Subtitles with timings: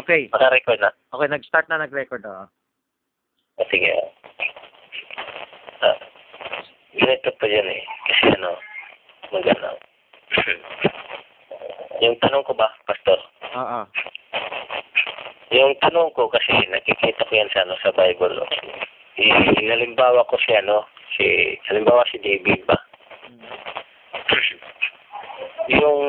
[0.00, 0.32] Okay.
[0.32, 0.90] Naka-record na.
[1.12, 2.24] Okay, nag-start na nag-record.
[2.24, 2.48] Oh.
[3.60, 3.92] Ah, sige.
[5.84, 5.98] Ah,
[6.96, 7.82] ganito pa yan eh.
[8.08, 8.56] Kasi ano,
[9.28, 9.76] maganda.
[12.04, 13.20] yung tanong ko ba, Pastor?
[13.52, 13.80] Oo.
[15.52, 18.40] Yung tanong ko kasi nakikita ko yan sa ano sa Bible.
[19.20, 22.80] I- Inalimbawa ko si ano, si halimbawa si David ba?
[25.76, 26.00] yung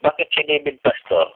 [0.00, 1.28] bakit si David Pastor?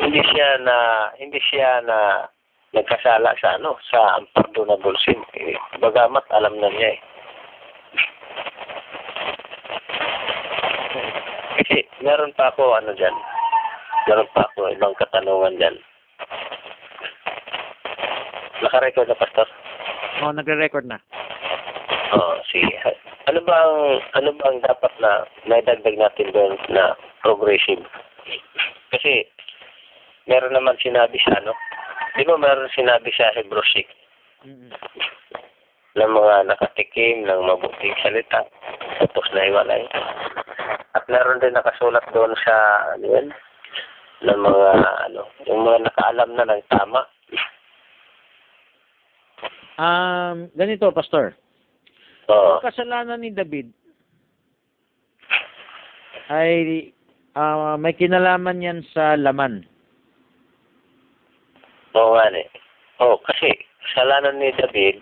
[0.00, 0.76] Hindi siya na
[1.20, 2.26] hindi siya na
[2.72, 5.20] nagkasala sa ano sa unpardonable sin.
[5.36, 7.00] Eh, Bagamat alam na niya eh.
[11.60, 13.16] Kasi meron pa ako ano diyan.
[14.08, 15.76] Meron pa ako ibang katanungan diyan.
[18.60, 19.48] Naka-record na pastor?
[20.20, 21.00] Oh, nagre-record na.
[22.12, 22.76] Oo, sige.
[23.30, 23.76] Ano ba ang
[24.18, 27.80] ano ba ang dapat na naidagdag natin doon na progressive?
[28.90, 29.29] Kasi
[30.30, 31.52] meron naman sinabi sa ano,
[32.14, 34.70] di ba meron sinabi sa Hebrews 6 Mm-mm.
[35.98, 38.46] ng mga nakatikim ng mabuting salita
[39.02, 39.82] tapos na iwalay.
[40.94, 42.54] At meron din nakasulat doon sa
[42.94, 43.26] ano yun,
[44.22, 44.70] ng mga
[45.10, 47.00] ano, yung mga nakaalam na ng tama.
[49.80, 51.34] Um, ganito, Pastor.
[52.30, 52.60] Oo.
[52.60, 53.72] Ang kasalanan ni David
[56.30, 56.52] ay
[57.34, 59.66] ah, may kinalaman yan sa laman.
[61.94, 62.46] Oo nga eh.
[63.00, 63.50] Oo, kasi
[63.82, 65.00] kasalanan ni David,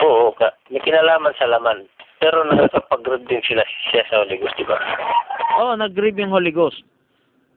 [0.00, 1.84] oo, ka, may kinalaman sa laman.
[2.18, 4.78] Pero nakakapag-grab din sila siya sa Holy Ghost, di ba?
[5.58, 6.82] Oh, nag-grieve yung Holy Ghost.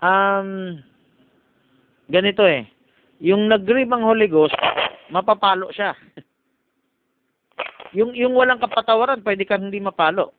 [0.01, 0.81] Um,
[2.09, 2.69] ganito eh.
[3.21, 4.53] Yung nag-grieve ang Holy Ghost,
[5.09, 5.97] mapapalo siya.
[7.97, 10.33] yung yung walang kapatawaran, pwede kang hindi mapalo.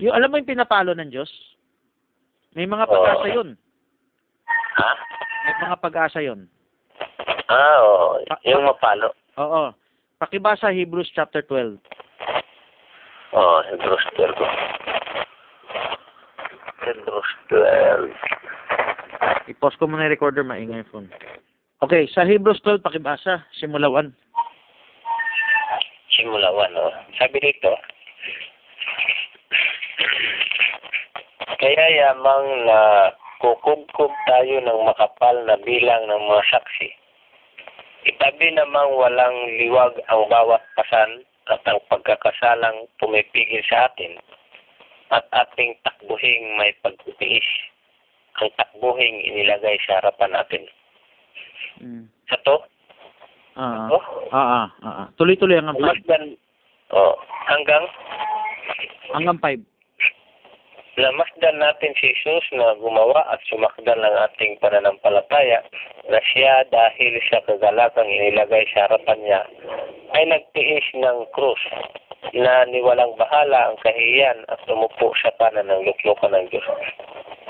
[0.00, 1.32] Yung alam mo yung pinapalo ng Diyos?
[2.52, 3.36] May mga pag-asa Oo.
[3.42, 3.48] yun.
[4.74, 4.90] Ha?
[5.44, 6.48] May mga pag-asa yun.
[7.46, 8.18] Ah, oo.
[8.48, 9.14] Yung mapalo.
[9.38, 9.70] Oo.
[10.18, 11.78] Pakibasa Hebrews chapter 12.
[13.34, 14.34] Oo, Hebrews 12.
[16.86, 18.10] Hebrews 12.
[19.52, 21.08] I-pause ko muna yung recorder, maingay yung phone.
[21.84, 24.08] Okay, sa Hebrews 12, pakibasa, simula 1.
[26.16, 26.88] Simula 1, no?
[27.20, 27.74] Sabi dito,
[31.60, 32.78] Kaya yamang na
[33.40, 36.88] kukubkub tayo ng makapal na bilang ng mga saksi.
[38.04, 44.20] Itabi namang walang liwag ang bawat pasan at ang pagkakasalang pumipigil sa atin
[45.12, 47.48] at ating takbuhing may pagtitiis.
[48.42, 50.62] Ang takbuhing inilagay sa harapan natin.
[51.80, 52.04] Mm.
[52.28, 52.56] Sa to,
[53.54, 54.02] Ah, oh,
[54.34, 55.06] ah, ah, ah.
[55.14, 55.86] Tuloy-tuloy hanggang 5.
[55.86, 56.24] masdan,
[56.90, 57.14] oh,
[57.46, 57.86] hanggang
[59.14, 59.62] Hanggang 5.
[60.94, 65.66] Namasdan natin si Jesus na gumawa at sumakdal ng ating pananampalataya
[66.06, 69.42] na siya dahil sa kagalakang inilagay sa harapan niya
[70.14, 71.58] ay nagtiis ng krus
[72.30, 76.66] na niwalang bahala ang kahiyan at tumupo sa kanan ng luklukan ng Diyos.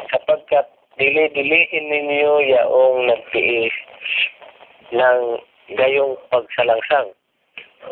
[0.08, 0.64] Sapagkat
[0.96, 3.76] dili-dilihin ninyo yaong nagtiis
[4.88, 5.20] ng
[5.76, 7.12] gayong pagsalangsang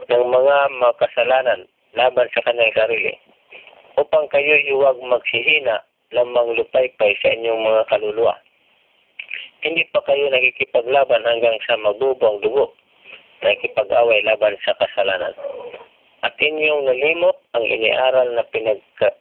[0.09, 3.21] ng mga makasalanan laban sa kanyang sarili
[3.99, 5.83] upang kayo huwag magsihina
[6.13, 8.35] lamang lupaypay sa inyong mga kaluluwa.
[9.63, 12.75] Hindi pa kayo nakikipaglaban hanggang sa magbubong dugo,
[13.41, 15.33] nakikipag-away laban sa kasalanan.
[16.23, 19.15] At inyong nalimot ang iniaral na pinagka,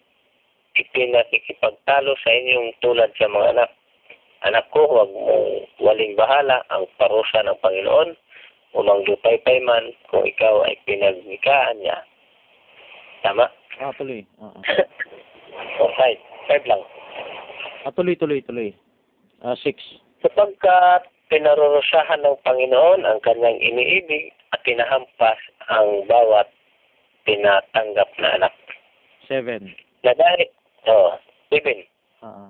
[0.75, 3.71] ipinakikipagtalo sa inyong tulad sa mga anak.
[4.41, 5.49] Anak ko, huwag mong
[5.79, 8.17] waling bahala ang parusa ng Panginoon
[8.71, 11.97] umang lupaypay man kung ikaw ay pinagnikaan niya.
[13.21, 13.45] Tama?
[13.81, 14.22] Ah, tuloy.
[14.38, 14.64] Ah, ah.
[15.81, 16.19] O, five.
[16.46, 16.81] Five lang.
[17.90, 18.69] ah tuloy, tuloy, tuloy.
[19.42, 19.74] Ah, 6.
[20.22, 25.42] Sapagkat pinarurusahan ng Panginoon ang kanyang iniibig at pinahampas
[25.74, 26.46] ang bawat
[27.25, 28.53] tinatanggap na anak.
[29.25, 29.66] 7.
[30.06, 30.50] Na dahil,
[30.86, 31.18] oh,
[31.50, 31.81] seven.
[32.22, 32.50] Ah, ah.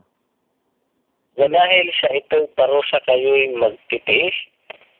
[1.40, 4.36] Na dahil sa itong parusa kayo'y magtitiis,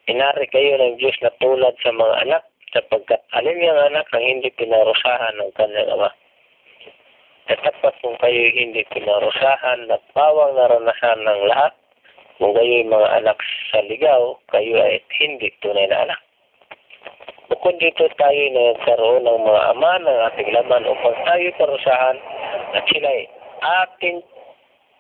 [0.08, 4.48] inari kayo ng Diyos na tulad sa mga anak, sapagkat alin yung anak ang hindi
[4.56, 6.10] pinarusahan ng kanyang ama.
[7.52, 11.74] Katapat kung kayo'y hindi pinarusahan at bawang naranasan ng lahat,
[12.40, 13.38] kung kayo'y mga anak
[13.76, 16.20] sa ligaw, kayo ay hindi tunay na anak.
[17.52, 22.18] Bukod dito tayo nagkaroon ng mga ama ng ating laman upang tayo parusahan
[22.72, 23.12] at sila
[23.84, 24.24] ating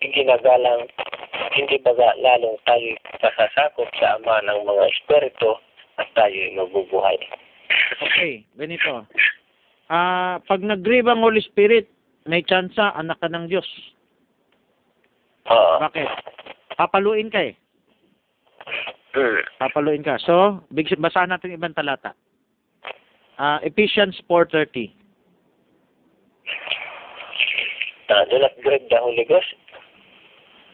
[0.04, 0.92] iginagalang
[1.56, 2.92] hindi baga lalong tayo
[3.24, 5.56] kasasakop sa ama ng mga espiritu
[5.96, 7.18] at tayo ay mabubuhay.
[8.00, 9.04] Okay, ganito.
[9.92, 11.92] Ah, pag nag-grieve ang Holy Spirit,
[12.24, 13.68] may tsansa, anak ka ng Diyos.
[15.52, 15.84] Oo.
[15.84, 16.08] Bakit?
[16.78, 17.54] Papaluin ka eh.
[19.12, 19.44] Hmm.
[19.60, 20.16] Papaluin ka.
[20.24, 22.16] So, big, basahan natin ibang talata.
[23.36, 24.94] Ah, Ephesians 4.30.
[28.12, 29.50] Ah, do not grieve the Holy Ghost.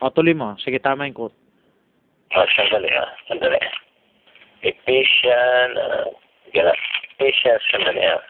[0.02, 0.54] O, tuloy mo.
[0.62, 1.38] Sige, tama yung quote.
[2.36, 3.10] Ah, sandali ah.
[3.26, 3.58] Sandali.
[4.62, 6.06] Ephesians, ah,
[6.54, 6.74] gala.
[7.18, 8.22] Ephesians, sandali ah.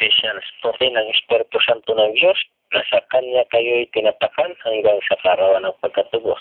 [0.00, 2.40] Ephesians 14, ang Espiritu Santo ng Diyos,
[2.72, 6.40] na sa Kanya kayo'y tinatakan hanggang sa karawan ng pagkatubos.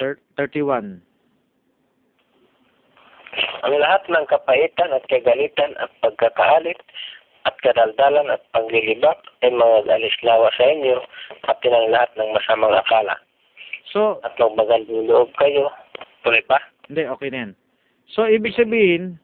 [0.00, 1.04] Thir- 31.
[3.60, 6.80] Ang lahat ng kapaitan at kagalitan at pagkakaalit
[7.60, 10.98] kadaldalan at paglilibak ay mga alislawa sa inyo
[11.42, 13.16] pati ng lahat ng masamang akala
[13.88, 15.72] So, at magmagandang loob kayo.
[16.20, 16.60] Tuloy pa?
[16.88, 17.52] hindi, okay na yan.
[18.12, 19.16] So, ibig sabihin,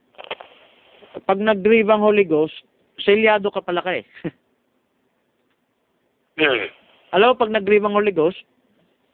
[1.29, 2.53] pag nag-grieve ang Holy Ghost,
[3.01, 4.05] selyado ka pala ka eh.
[6.35, 6.67] Hmm.
[7.15, 8.43] Alam mo, pag nag-grieve ang Holy Ghost,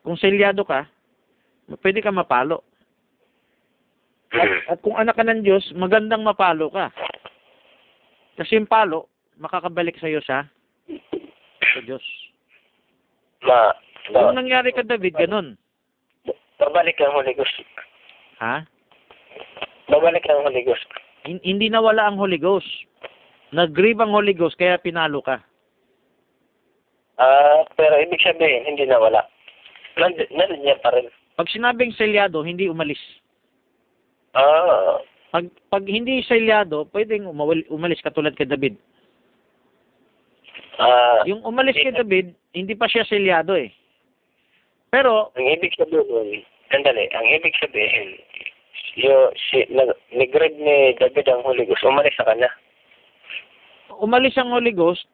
[0.00, 0.88] kung selyado ka,
[1.84, 2.64] pwede ka mapalo.
[4.32, 4.60] At, Hmm.
[4.72, 6.88] at kung anak ka ng Diyos, magandang mapalo ka.
[8.40, 10.48] Kasi yung palo, makakabalik sa'yo sa,
[11.60, 12.00] sa Diyos.
[13.44, 13.76] Ma,
[14.08, 15.60] Yung ba, nangyari ka, David, ganun.
[16.56, 17.52] babalik ang Holy Ghost.
[18.40, 18.64] Ha?
[19.92, 20.88] Babalik ang Holy Ghost.
[21.28, 22.68] Hin- hindi nawala ang Holy Ghost.
[23.52, 25.44] Nag-grieve ang Holy Ghost, kaya pinalo ka.
[27.20, 29.20] Ah, pero ibig sabihin, hindi nawala.
[30.00, 31.12] Nand nandiyan pa rin.
[31.36, 33.00] Pag sinabing selyado, hindi umalis.
[34.32, 34.96] Ah,
[35.30, 38.74] Pag, pag hindi selyado, pwedeng umawal, umalis katulad kay David.
[40.82, 43.70] ah, Yung umalis kay David, hindi pa siya selyado eh.
[44.90, 46.42] Pero, ang ibig sabihin,
[46.74, 48.18] sandali, ang ibig sabihin,
[48.98, 52.50] yung si, nag, ni-grade ni David ang Holy Ghost, umalis sa kanya.
[54.02, 55.06] umalis ang Holy Ghost,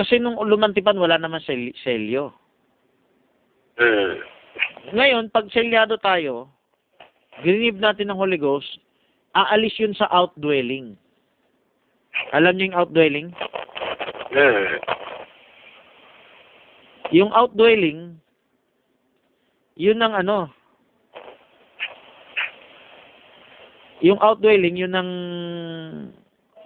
[0.00, 2.32] kasi nung lumantipan, wala naman sel- selyo.
[3.76, 4.16] Hmm.
[4.96, 6.48] Ngayon, pag selyado tayo,
[7.44, 8.81] grinib natin ng Holy Ghost,
[9.32, 10.96] aalis yun sa outdwelling.
[12.36, 13.28] Alam niyo yung outdwelling?
[14.32, 14.66] Hmm.
[17.12, 18.16] Yung outdwelling,
[19.76, 20.48] yun ang ano,
[24.00, 25.10] yung outdwelling, yun ang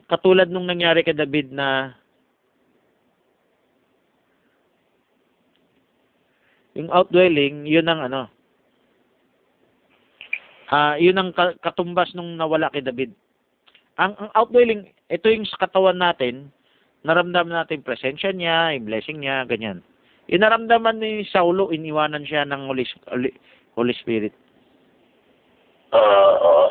[0.06, 1.98] katulad nung nangyari kay David na
[6.78, 8.30] yung outdwelling, yun ang ano,
[10.70, 13.14] ah yun ang ka- katumbas nung nawala kay David.
[13.96, 16.52] Ang, ang outdwelling, ito yung sa katawan natin,
[17.06, 19.80] naramdaman natin presensya niya, yung blessing niya, ganyan.
[20.28, 23.30] Yung naramdaman ni Saulo, iniwanan siya ng Holy, Holy,
[23.78, 24.34] Holy Spirit.
[25.94, 26.66] Oo, oo.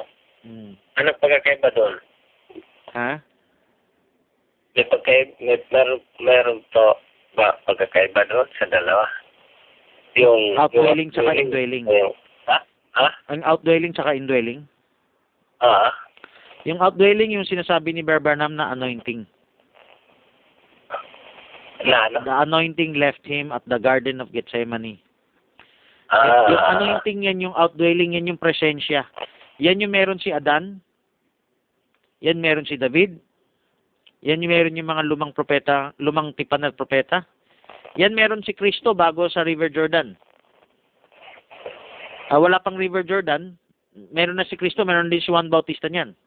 [0.45, 0.77] Hmm.
[1.01, 1.95] Anong pagkakaiba doon?
[2.93, 3.17] Ha?
[4.75, 6.85] May pagkaiba, may, meron, meron to
[7.33, 9.07] ba pagkakaiba doon sa dalawa?
[10.19, 10.59] Yung...
[11.09, 11.85] Tsaka yung- indwelling.
[11.87, 12.17] yung-
[12.95, 13.07] Ha?
[13.31, 14.63] Ang outdwelling tsaka indwelling.
[15.59, 15.91] Ah?
[16.63, 19.27] Yung outdwelling, yung sinasabi ni Bear Barnum na anointing.
[21.85, 22.17] Na ano?
[22.23, 24.97] The anointing left him at the Garden of Gethsemane.
[26.09, 26.47] Ah.
[26.47, 29.03] yung anointing yan, yung outdwelling yan, yung presensya.
[29.59, 30.79] Yan yung meron si Adan.
[32.23, 33.19] Yan meron si David.
[34.25, 37.27] Yan yung meron yung mga lumang propeta, lumang tipan na propeta.
[37.99, 40.17] Yan meron si Kristo bago sa River Jordan.
[42.29, 43.57] Ah, wala pang River Jordan.
[44.11, 46.17] Meron na si Kristo, meron din si Juan Bautista niyan.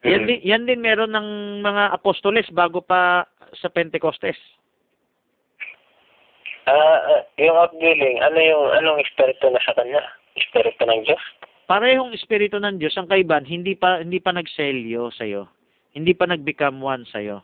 [0.00, 3.28] Yan din, yan din meron ng mga apostoles bago pa
[3.60, 4.38] sa Pentecostes.
[6.64, 10.00] Ah, ah, yung outdealing, ano yung, anong espiritu na sa kanya?
[10.38, 11.24] Espiritu ng Diyos?
[11.68, 15.46] Parehong espiritu ng Diyos ang kaiban, hindi pa hindi pa nagselyo sa iyo.
[15.94, 17.42] Hindi pa nag-become one sa iyo.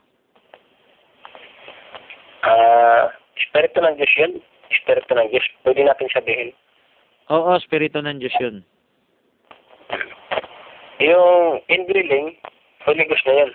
[2.46, 4.32] Ah, espiritu ng Diyos yun?
[4.70, 5.46] Espiritu ng Diyos.
[5.66, 6.50] Pwede natin sabihin.
[7.30, 8.56] Oo, espiritu ng Diyos 'yun.
[11.02, 12.38] Yung indwelling,
[12.86, 13.50] Holy Ghost na yun.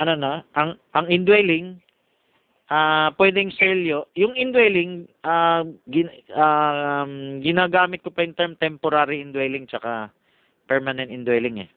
[0.00, 0.32] Ano na?
[0.56, 1.82] Ang ang indwelling
[2.72, 4.08] ah pwedeng selyo.
[4.16, 10.08] Yung indwelling ah gin, um, ginagamit ko pa yung term temporary indwelling tsaka
[10.70, 11.70] permanent indwelling eh.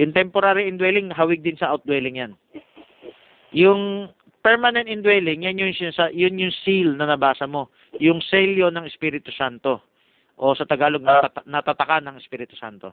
[0.00, 2.32] Yung temporary indwelling hawig din sa outdwelling 'yan.
[3.54, 4.10] Yung
[4.42, 5.72] permanent indwelling, yan yung
[6.12, 7.70] yun yung seal na nabasa mo.
[8.02, 9.93] Yung selyo ng Espiritu Santo.
[10.36, 11.22] O sa Tagalog, Ah.
[11.22, 12.90] natata- natataka ng Espiritu Santo.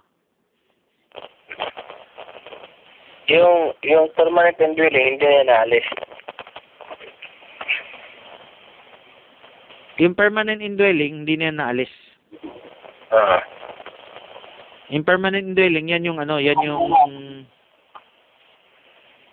[3.31, 5.87] Yung, yung permanent indwelling, hindi na naalis.
[10.01, 11.93] Yung permanent indwelling, hindi na yan naalis.
[13.13, 13.45] Ah.
[14.89, 16.81] Yung permanent indwelling, yan yung ano, yan yung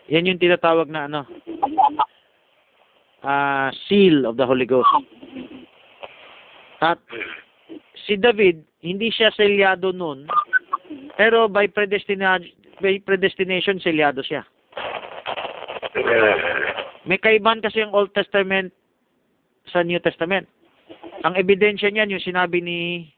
[0.08, 1.28] Yan yung tinatawag na ano,
[3.20, 4.88] ah seal of the Holy Ghost.
[6.80, 6.96] At
[8.08, 10.24] si David, hindi siya selyado noon,
[11.20, 12.48] pero by predestination,
[12.80, 14.48] by predestination selyado siya.
[17.04, 18.72] May kaibahan kasi ang Old Testament
[19.68, 20.48] sa New Testament.
[21.28, 23.12] Ang ebidensya niyan yung sinabi ni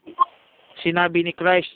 [0.83, 1.71] sinabi ni Christ,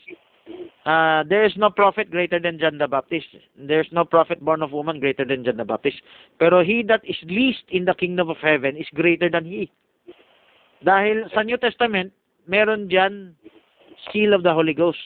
[0.88, 3.28] uh, there is no prophet greater than John the Baptist.
[3.54, 6.00] There is no prophet born of woman greater than John the Baptist.
[6.40, 9.70] Pero he that is least in the kingdom of heaven is greater than he.
[10.82, 12.12] Dahil sa New Testament,
[12.46, 13.34] meron diyan
[14.10, 15.00] seal of the Holy Ghost.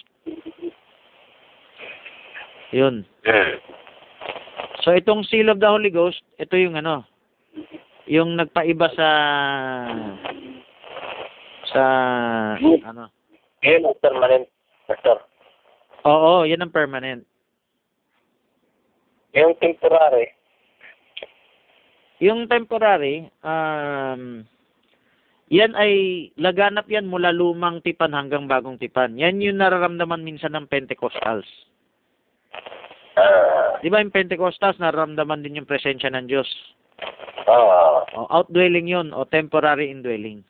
[2.74, 3.06] Yun.
[4.84, 7.04] So itong seal of the Holy Ghost, ito yung ano,
[8.08, 9.08] yung nagpaiba sa
[11.68, 11.82] sa
[12.60, 13.12] ano.
[13.60, 14.46] Yun ang permanent,
[14.86, 15.18] Pastor.
[16.06, 17.26] Oo, yan ang permanent.
[19.36, 20.32] Yung temporary,
[22.18, 24.42] Yung temporary, um,
[25.48, 25.92] yan ay
[26.36, 29.16] laganap yan mula lumang tipan hanggang bagong tipan.
[29.16, 31.48] Yan yung nararamdaman minsan ng Pentecostals.
[33.16, 36.48] ah, Di ba yung Pentecostals nararamdaman din yung presensya ng Diyos?
[37.48, 38.04] oo.
[38.12, 40.44] O, outdwelling yun o temporary indwelling.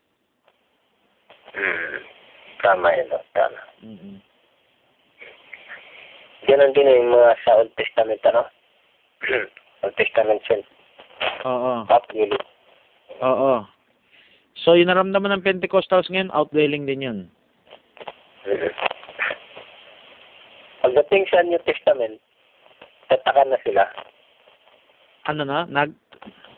[1.54, 1.98] Hmm.
[2.58, 3.60] Tama yun, tama.
[3.86, 4.16] mm
[6.48, 8.42] Ganon din yung mga sa Old Testament, ano?
[9.84, 10.64] Old Testament sin.
[11.44, 11.84] Oo.
[11.86, 12.46] Upwilling.
[13.20, 13.68] Oo.
[14.66, 17.18] So, yung naramdaman ng Pentecostals ngayon, outdwelling din yun.
[18.46, 18.70] Mhm.
[20.82, 22.18] Pagdating sa New Testament,
[23.10, 23.82] tatakan na sila.
[25.28, 25.68] Ano na?
[25.68, 25.92] Nag,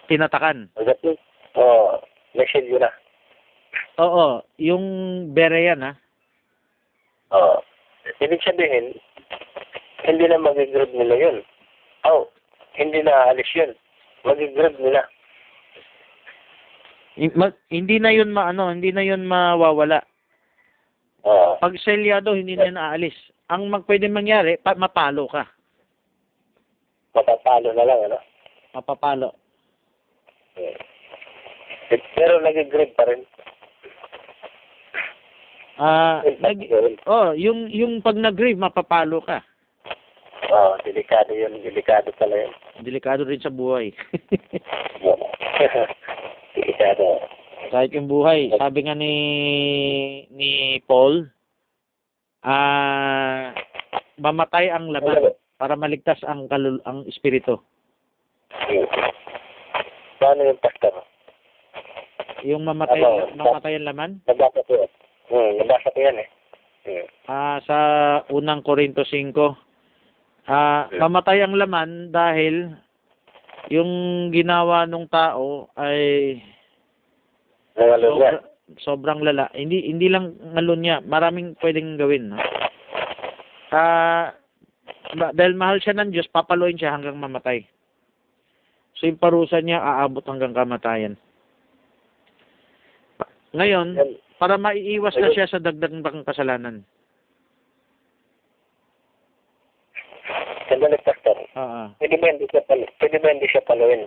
[0.07, 0.71] tinatakan.
[0.77, 1.17] Pagdating,
[1.59, 1.91] oo, oh,
[2.37, 2.93] may silyo na.
[4.01, 4.41] Oo.
[4.57, 4.85] Yung
[5.35, 5.93] Berean, ha?
[7.37, 7.61] Oo.
[8.21, 8.97] Ibig sabihin,
[10.09, 11.37] hindi na magigrab nila yun.
[12.09, 12.29] Oh,
[12.77, 13.77] hindi na alis yun.
[14.25, 15.05] Magigrab nila.
[17.19, 19.99] Hindi na yun maano, hindi na yun mawawala.
[21.27, 21.59] Oo.
[21.59, 23.17] Pag selyado, hindi na yun aalis.
[23.51, 25.43] Ang mag pwede mangyari, pa, mapalo ka.
[27.11, 28.19] Matatalo na lang, ano?
[28.71, 29.35] Mapapalo.
[30.55, 30.79] Hmm.
[32.15, 33.27] Pero nagigrab pa rin.
[35.81, 36.61] Ah, nag,
[37.09, 39.43] oh, yung yung pag nag-grieve, mapapalo ka.
[40.53, 41.59] Oo, delikado yun.
[41.65, 42.53] Delikado pala yun.
[42.85, 43.91] Delikado rin sa buhay.
[47.71, 49.15] Kahit yung buhay, sabi nga ni
[50.35, 50.51] ni
[50.91, 51.31] Paul,
[52.43, 53.55] ah
[54.19, 57.63] mamatay ang laman para maligtas ang kalul ang espiritu.
[60.19, 60.93] Paano yung pastor?
[62.43, 63.39] Yung mamatay Ano?
[63.39, 64.89] mamatay ang laman Nabasa ko.
[65.31, 66.29] Hmm, nabasa ko yan eh.
[66.81, 67.07] Hmm.
[67.29, 67.79] ah sa
[68.33, 69.37] unang Korinto 5
[70.49, 72.73] ah mamatay ang laman dahil
[73.71, 73.91] yung
[74.35, 76.37] ginawa nung tao ay
[77.79, 78.47] sobra-
[78.83, 79.47] sobrang lala.
[79.55, 82.35] Hindi hindi lang ngalon niya, maraming pwedeng gawin.
[82.35, 82.39] No?
[83.71, 84.35] Ah
[85.15, 87.63] ba- dahil mahal siya ng Diyos, papaluin siya hanggang mamatay.
[88.99, 91.15] So yung parusa niya aabot hanggang kamatayan.
[93.51, 93.99] Ngayon,
[94.39, 96.87] para maiiwas na siya sa dagdag kasalanan.
[100.71, 101.20] Sandali, pastor.
[101.61, 101.89] Ah, ah.
[102.01, 102.85] Pwede ba hindi siya palo?
[102.97, 104.03] Pwede ba hindi siya paluin?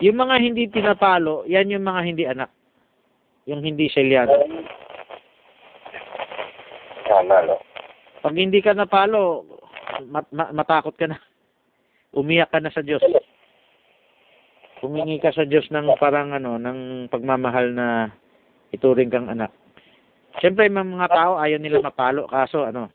[0.00, 2.48] Yung mga hindi pinapalo, yan yung mga hindi anak.
[3.44, 4.32] Yung hindi selyado.
[7.04, 7.60] Tama, no?
[8.24, 9.44] Pag hindi ka napalo,
[10.08, 11.20] mat- ma- matakot ka na.
[12.16, 13.04] Umiyak ka na sa Diyos.
[14.80, 18.08] Humingi ka sa Diyos ng parang ano, ng pagmamahal na
[18.72, 19.52] ituring kang anak.
[20.40, 22.88] Siyempre, may mga tao ayaw nila mapalo, kaso ano,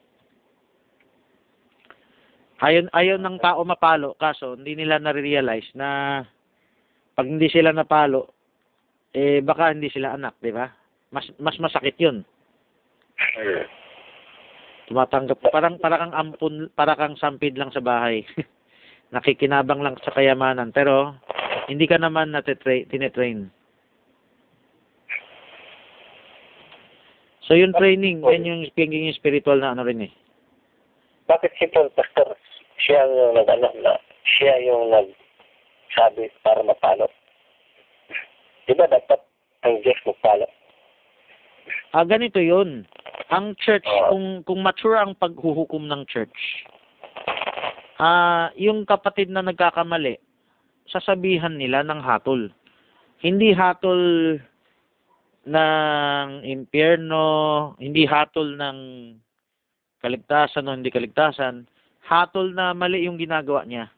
[2.62, 6.22] ayaw, ayaw ng tao mapalo, kaso hindi nila na-realize na
[7.18, 8.34] pag hindi sila napalo,
[9.14, 10.70] eh baka hindi sila anak, di ba?
[11.10, 12.22] Mas mas masakit 'yun.
[14.88, 18.24] Tumatanggap parang para kang ampun, para kang sampid lang sa bahay.
[19.14, 21.16] Nakikinabang lang sa kayamanan pero
[21.68, 23.52] hindi ka naman natitrain, tinetrain.
[27.48, 30.12] So yung training, yan yung pagiging spiritual na ano rin eh.
[31.32, 32.36] Bakit si pastor?
[32.78, 37.10] Siya yung nag-ano na, siya yung nagsabi para mapalo.
[38.70, 39.20] Di ba dapat
[39.66, 40.46] ang Diyos magpalo?
[41.96, 42.86] Ah, ganito yun.
[43.34, 44.14] Ang church, Oo.
[44.14, 46.68] kung, kung mature ang paghuhukom ng church,
[48.00, 50.20] ah, yung kapatid na nagkakamali,
[50.88, 52.48] sasabihan nila ng hatol.
[53.20, 54.38] Hindi hatol
[55.48, 57.26] ng impyerno,
[57.80, 58.78] hindi hatol ng
[60.04, 61.66] kaligtasan o hindi kaligtasan,
[62.08, 63.92] hatol na mali yung ginagawa niya.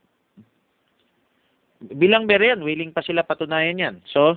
[1.79, 3.95] Bilang Berean, willing pa sila patunayan yan.
[4.09, 4.35] So,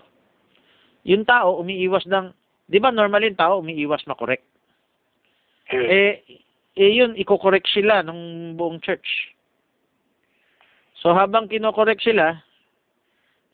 [1.02, 2.31] yung tao, umiiwas ng,
[2.69, 4.45] di ba normal yung tao, umiiwas makorek.
[5.73, 6.21] Eh,
[6.76, 9.09] eh yun, iko-correct sila ng buong church.
[11.02, 12.38] So, habang kino-correct sila,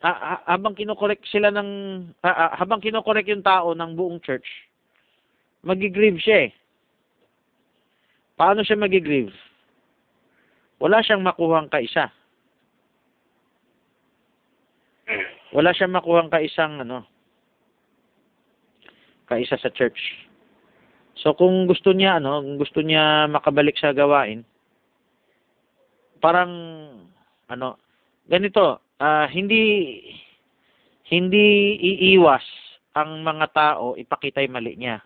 [0.05, 1.69] ha- ha- habang kino-correct sila ng,
[2.21, 4.45] ha- ha- habang kino-correct yung tao ng buong church,
[5.65, 6.51] magigrieve siya eh.
[8.37, 9.48] Paano siya magigrieve?
[10.79, 12.07] Wala siyang makuhang kaisa.
[15.51, 17.03] Wala siyang makuhang kaisang ano,
[19.27, 19.99] kaisa sa church.
[21.19, 24.47] So kung gusto niya ano, gusto niya makabalik sa gawain,
[26.23, 26.51] parang
[27.51, 27.75] ano,
[28.29, 29.99] ganito, ah, hindi
[31.09, 32.45] hindi iiwas
[32.93, 35.01] ang mga tao ipakita yung mali niya.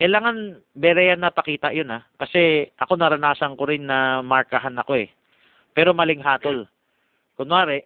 [0.00, 2.00] Kailangan bereyan na pakita yun ah.
[2.16, 5.12] Kasi ako naranasan ko rin na markahan ako eh.
[5.76, 6.64] Pero maling hatol.
[7.36, 7.84] Kunwari,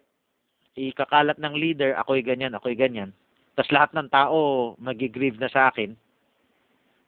[0.79, 3.11] ikakalat ng leader, ako'y ganyan, ako'y ganyan.
[3.55, 4.37] Tapos lahat ng tao
[4.79, 5.95] magigrieve na sa akin.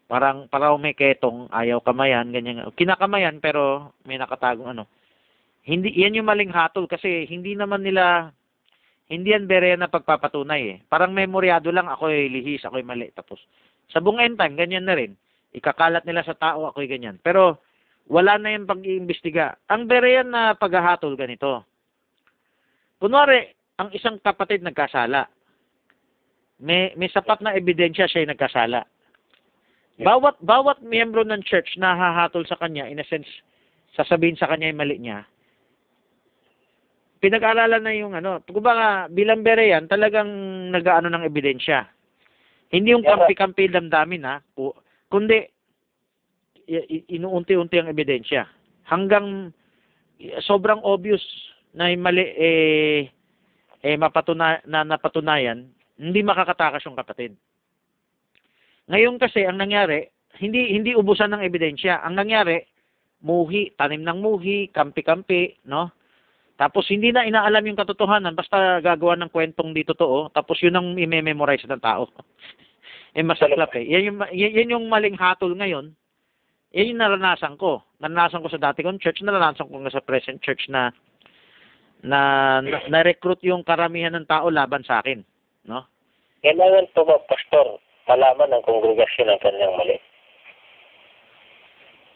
[0.08, 2.68] Parang, parang may ketong, ayaw kamayan, ganyan.
[2.76, 4.88] Kinakamayan, pero may nakatagong ano.
[5.68, 8.32] Hindi, yan yung maling hatol kasi hindi naman nila,
[9.12, 10.78] hindi yan bere na pagpapatunay eh.
[10.88, 13.12] Parang memoryado lang, ako'y lihis, ako'y mali.
[13.12, 13.44] Tapos,
[13.92, 15.16] sa buong end time, ganyan na rin.
[15.56, 17.18] Ikakalat nila sa tao, ako'y ganyan.
[17.24, 17.64] Pero,
[18.08, 19.60] wala na yung pag-iimbestiga.
[19.68, 21.64] Ang bere yan na paghahatol ganito.
[23.00, 25.28] Kunwari, ang isang kapatid nagkasala.
[26.58, 28.82] May may sapat na ebidensya siya ay nagkasala.
[30.02, 33.30] Bawat bawat miyembro ng church na hahatol sa kanya, in a sense,
[33.94, 35.26] sasabihin sa kanya yung mali niya,
[37.18, 40.30] pinag-aralan na yung ano, kumbaga bilang Berean, talagang
[40.70, 41.90] nag-ano ng ebidensya.
[42.68, 44.76] Hindi yung kampi-kampi damdamin ha, ku-
[45.08, 45.48] kundi
[47.08, 48.44] inuunti-unti ang ebidensya.
[48.88, 49.56] Hanggang
[50.44, 51.24] sobrang obvious
[51.72, 53.08] na mali eh
[53.86, 57.38] eh mapatuna na napatunayan, hindi makakatakas yung kapatid.
[58.92, 60.08] Ngayon kasi ang nangyari,
[60.42, 62.04] hindi hindi ubusan ng ebidensya.
[62.04, 62.64] Ang nangyari,
[63.24, 65.92] muhi, tanim ng muhi, kampi-kampi, no?
[66.58, 70.98] Tapos hindi na inaalam yung katotohanan, basta gagawa ng kwentong di totoo, tapos yun ang
[70.98, 72.10] i-memorize ng tao.
[73.18, 73.86] eh masaklap eh.
[73.86, 75.94] Yan yung, yan, yung maling hatol ngayon.
[76.74, 77.86] Yan yung naranasan ko.
[78.02, 80.90] Naranasan ko sa dati kong church, naranasan ko nga sa present church na
[82.02, 85.26] na, na na-recruit yung karamihan ng tao laban sa akin,
[85.66, 85.82] no?
[86.46, 89.98] Kailangan po ba, Pastor, malaman ng kongregasyon ang kanyang mali?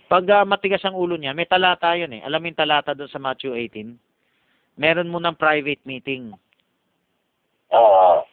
[0.06, 2.22] Pag ah, matigas ang ulo niya, may talata yun eh.
[2.22, 4.11] Alam mo yung talata doon sa Matthew 18?
[4.80, 6.32] Meron mo ng private meeting.
[7.72, 8.24] Ah,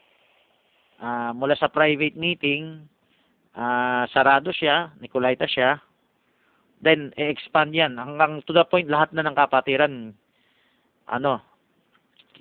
[0.99, 2.83] Ah, mula sa private meeting,
[3.55, 5.79] ah, sarado siya, Nicolaita siya.
[6.83, 7.99] Then, i-expand yan.
[7.99, 10.11] Hanggang to the point, lahat na ng kapatiran,
[11.07, 11.39] ano,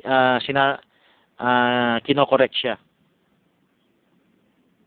[0.06, 0.82] ah, sina,
[1.38, 2.82] ah, kinokorek siya.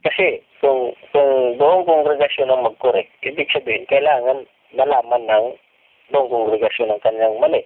[0.00, 5.44] kasi kung, kung buong kongregasyon ang mag-correct, ibig sabihin, kailangan malaman ng
[6.08, 7.60] buong kongregasyon ang kanyang mali.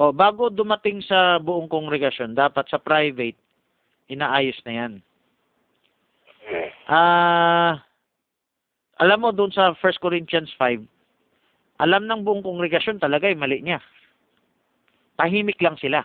[0.00, 3.36] O, bago dumating sa buong kongregasyon, dapat sa private,
[4.08, 4.92] inaayos na yan.
[6.88, 7.84] Ah,
[8.96, 10.88] alam mo doon sa 1 Corinthians 5,
[11.84, 13.76] alam ng buong kongregasyon talaga yung mali niya.
[15.20, 16.00] Tahimik lang sila.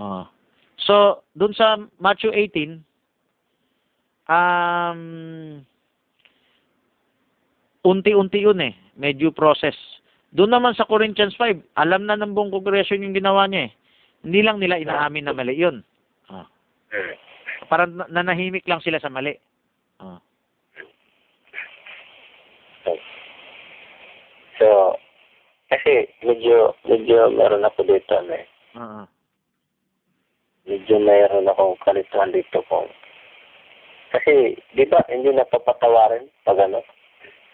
[0.00, 0.24] Oh.
[0.80, 2.80] So, doon sa Matthew 18,
[4.24, 5.00] um,
[7.84, 8.72] unti-unti yun eh.
[8.96, 9.76] Medyo process.
[10.30, 13.72] Doon naman sa Corinthians 5, alam na ng buong kongregasyon yung ginawa niya eh.
[14.22, 15.82] Hindi lang nila inaamin na mali yun.
[16.30, 16.46] Oh.
[17.66, 19.34] Parang na- nanahimik lang sila sa mali.
[19.98, 20.20] Oh.
[24.60, 24.94] So,
[25.72, 28.46] kasi medyo, medyo meron ako dito, ano eh.
[28.76, 29.02] Oo.
[30.68, 32.86] Medyo mayroon akong kalituhan dito kung
[34.10, 36.82] kasi, di ba, hindi napapatawarin pag ano?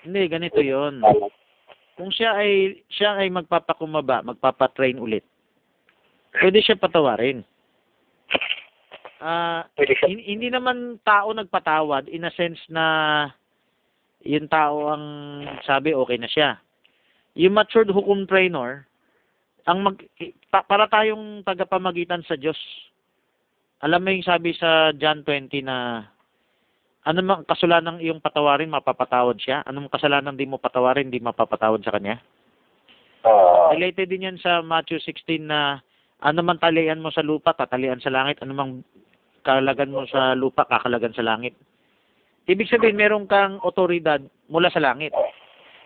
[0.09, 1.05] Hindi, ganito yon.
[1.05, 1.29] Ano?
[1.97, 5.25] Kung siya ay siya ay magpapakumaba, magpapatrain ulit.
[6.37, 7.41] Pwede siya patawarin.
[9.17, 9.65] Ah,
[10.05, 12.85] hin- hindi naman tao nagpatawad in a sense na
[14.21, 15.05] yung tao ang
[15.65, 16.61] sabi okay na siya.
[17.33, 18.85] Yung matured hukum trainer,
[19.65, 19.97] ang mag,
[20.53, 22.57] pa- para tayong tagapamagitan sa Diyos.
[23.81, 26.05] Alam mo yung sabi sa John 20 na
[27.07, 29.63] ano mang kasalanan iyong patawarin, mapapatawad siya.
[29.63, 32.19] Anong kasalanan di mo patawarin, di mapapatawad sa kanya.
[33.23, 35.79] Ah, Related din yan sa Matthew 16 na
[36.19, 38.43] ano man talian mo sa lupa, tatalian sa langit.
[38.43, 38.73] Ano mang
[39.47, 41.55] kalagan mo sa lupa, kakalagan sa langit.
[42.51, 44.19] Ibig sabihin, meron kang otoridad
[44.51, 45.15] mula sa langit.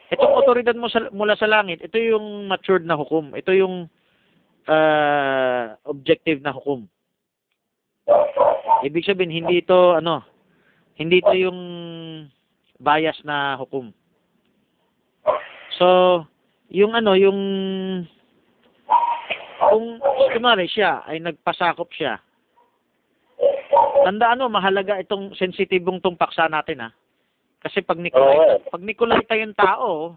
[0.09, 3.37] Itong otoridad mo sa, mula sa langit, ito yung matured na hukom.
[3.37, 3.93] Ito yung
[4.65, 6.89] ah, objective na hukom.
[8.81, 10.25] Ibig sabihin, hindi ito, ano,
[11.01, 11.61] hindi ito yung
[12.77, 13.89] bias na hukom.
[15.81, 16.21] So,
[16.69, 17.41] yung ano, yung,
[19.57, 19.97] kung,
[20.37, 22.21] kumari siya, ay nagpasakop siya,
[24.05, 26.91] tandaan mo, mahalaga itong sensitibong tong paksa natin, ha?
[27.65, 28.57] Kasi pag Nicolay, Oo.
[28.69, 30.17] pag Nicolay yung tao,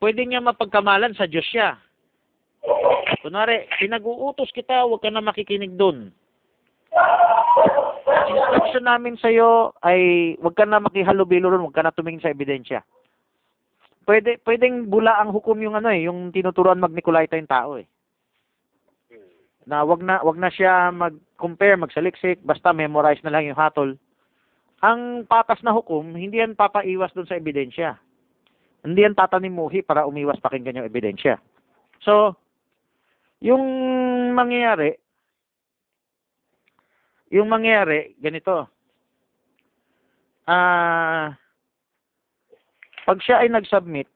[0.00, 1.76] pwede niya mapagkamalan sa Diyos siya.
[3.20, 6.12] Kunwari, pinag-uutos kita, huwag ka na makikinig doon.
[8.04, 12.32] Instruction namin sa iyo ay huwag ka na makihalubilo ron, huwag ka na tumingin sa
[12.32, 12.84] ebidensya.
[14.04, 17.88] Pwede pwedeng bula ang hukom yung ano eh, yung tinuturuan mag-Nicolaita yung tao eh.
[19.64, 23.96] Na wag na wag na siya mag-compare, magsaliksik, basta memorize na lang yung hatol.
[24.84, 27.96] Ang patas na hukom, hindi yan papaiwas doon sa ebidensya.
[28.84, 31.40] Hindi yan tatanimuhi para umiwas pakinggan yung ebidensya.
[32.04, 32.36] So,
[33.40, 33.64] yung
[34.36, 35.00] mangyayari,
[37.34, 38.70] yung mangyayari, ganito.
[40.46, 41.34] Ah,
[43.02, 44.06] pag siya ay nag-submit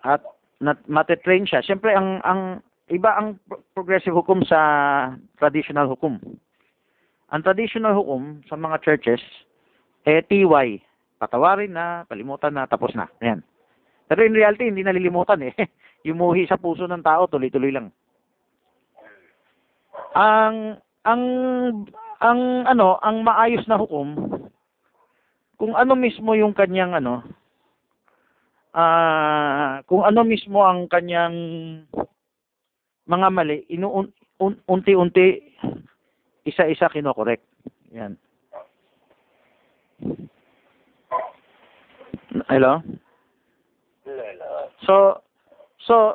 [0.00, 0.24] at
[0.64, 4.58] nat matetrain siya, siyempre ang ang iba ang pro- progressive hukom sa
[5.36, 6.16] traditional hukom.
[7.28, 9.20] Ang traditional hukom sa mga churches
[10.06, 10.80] eh TY,
[11.18, 13.10] patawarin na, palimutan na, tapos na.
[13.18, 13.42] Ayan.
[14.06, 15.52] Pero in reality, hindi nalilimutan eh.
[16.06, 17.90] Yumuhi sa puso ng tao, tuloy-tuloy lang.
[20.14, 21.22] Ang ang
[22.20, 24.16] ang ano, ang maayos na hukom
[25.56, 27.24] kung ano mismo yung kanyang ano
[28.76, 31.36] ah kung ano mismo ang kanyang
[33.08, 35.40] mga mali inuun un- unti-unti
[36.46, 37.42] isa-isa kinokorek.
[37.90, 38.14] Yan.
[42.46, 42.78] Hello?
[44.06, 44.70] Lala.
[44.86, 45.18] So,
[45.82, 46.14] so,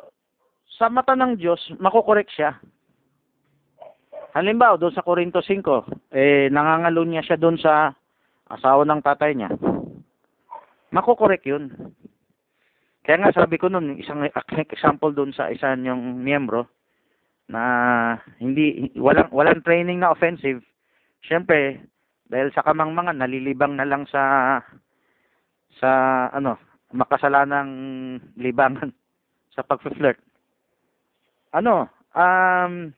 [0.80, 2.56] sa mata ng Diyos, makokorek siya.
[4.32, 7.92] Halimbawa, doon sa Corinto 5, eh, nangangalo niya siya doon sa
[8.48, 9.52] asawa ng tatay niya.
[10.92, 11.68] Makokorek yun.
[13.04, 14.24] Kaya nga sabi ko noon, isang
[14.72, 16.64] example doon sa isa niyong miyembro,
[17.52, 17.62] na
[18.40, 20.64] hindi, walang, walang training na offensive.
[21.20, 21.84] Siyempre,
[22.32, 24.56] dahil sa kamangmangan, nalilibang na lang sa,
[25.76, 25.90] sa,
[26.32, 26.56] ano,
[26.96, 27.72] makasalanang
[28.40, 28.96] libangan
[29.54, 30.16] sa pag-flirt.
[31.52, 32.96] Ano, um,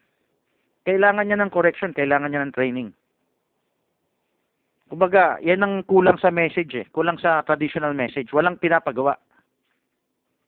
[0.84, 2.88] kailangan niya ng correction, kailangan niya ng training.
[4.88, 6.86] Kumbaga, yan ang kulang sa message eh.
[6.92, 8.28] Kulang sa traditional message.
[8.30, 9.16] Walang pinapagawa.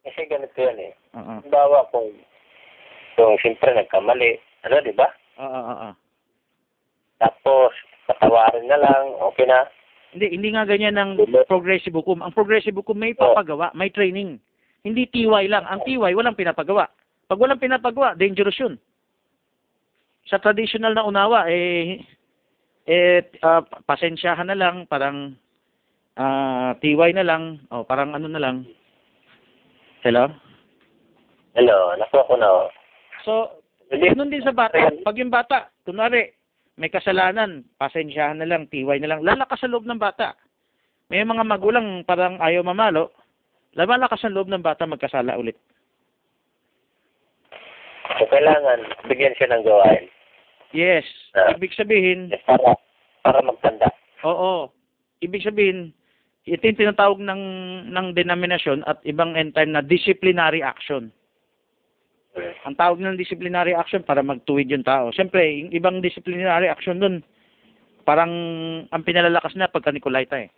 [0.05, 0.92] Kasi ganito yan eh.
[1.18, 1.42] Oo.
[1.42, 2.14] Halimbawa kung
[3.16, 4.37] kung siyempre nagkamali,
[4.68, 5.09] ano, di ba?
[5.40, 5.90] Oo, oo, oo.
[7.16, 7.72] Tapos,
[8.05, 9.64] patawarin na lang, okay na.
[10.12, 11.16] Hindi, hindi nga ganyan ang
[11.49, 12.20] progressive hukum.
[12.20, 14.37] Ang progressive hukum may papagawa, may training.
[14.85, 15.64] Hindi TY lang.
[15.64, 16.87] Ang TY, walang pinapagawa.
[17.27, 18.77] Pag walang pinapagawa, dangerous yun.
[20.27, 22.03] Sa traditional na unawa, eh,
[22.87, 25.39] eh, ah, pasensyahan na lang, parang
[26.19, 28.67] ah, TY na lang, o parang ano na lang.
[30.03, 30.31] Hello?
[31.55, 32.49] Hello, nakuha ko na.
[32.51, 32.69] oh.
[33.25, 33.33] So,
[33.87, 34.75] Ganun din sa bata.
[35.07, 36.35] Pag yung bata, kunwari,
[36.75, 40.35] may kasalanan, pasensyahan na lang, tiway na lang, lalakas sa loob ng bata.
[41.07, 43.15] May mga magulang parang ayaw mamalo,
[43.79, 45.55] lumalakas ang loob ng bata magkasala ulit.
[48.17, 50.09] so kailangan bigyan siya ng gawain.
[50.74, 51.07] Yes.
[51.35, 51.55] Ah.
[51.55, 52.74] Ibig sabihin, Para,
[53.22, 53.87] para magtanda.
[54.24, 54.70] oo.
[55.22, 55.92] Ibig sabihin,
[56.46, 57.42] ito yung tinatawag ng,
[57.90, 61.11] ng denominasyon at ibang end time na disciplinary action.
[62.68, 65.09] Ang tawag ng disciplinary action para magtuwid yung tao.
[65.11, 67.24] Siyempre, yung ibang disciplinary action dun,
[68.07, 68.31] parang
[68.92, 70.50] ang pinalalakas na pagka Nicolaita eh.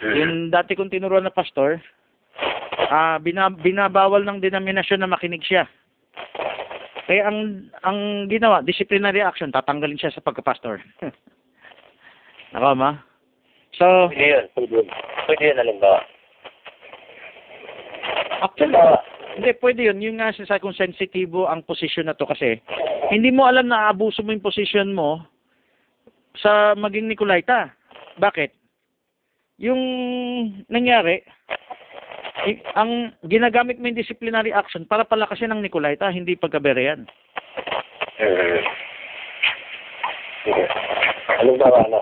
[0.00, 0.14] Hmm.
[0.16, 1.78] Yung dati kong tinuruan na pastor,
[2.90, 5.68] ah bina, binabawal ng denominasyon na makinig siya.
[7.10, 10.78] Kaya ang ang ginawa, disciplinary action, tatanggalin siya sa pagka-pastor.
[12.54, 13.02] Nako ma.
[13.74, 14.86] So, Pwede yun, pwede yun.
[15.26, 15.98] Pwede yun, halimbawa.
[18.46, 18.98] actually, Halimbawa,
[19.34, 19.98] hindi pwede yun.
[20.06, 22.62] Yung nga sa kung sensitibo ang posisyon na to kasi
[23.10, 25.26] hindi mo alam na abuso mo yung position mo
[26.38, 27.74] sa maging Nicolaita.
[28.22, 28.54] Bakit?
[29.58, 29.82] Yung
[30.70, 31.26] nangyari,
[32.74, 37.04] ang ginagamit mo yung disciplinary action para palakasin ng Nicolaita, hindi pagkaberean.
[38.20, 38.60] Hmm.
[40.44, 40.64] Sige.
[41.40, 42.00] Halimbawa, ano?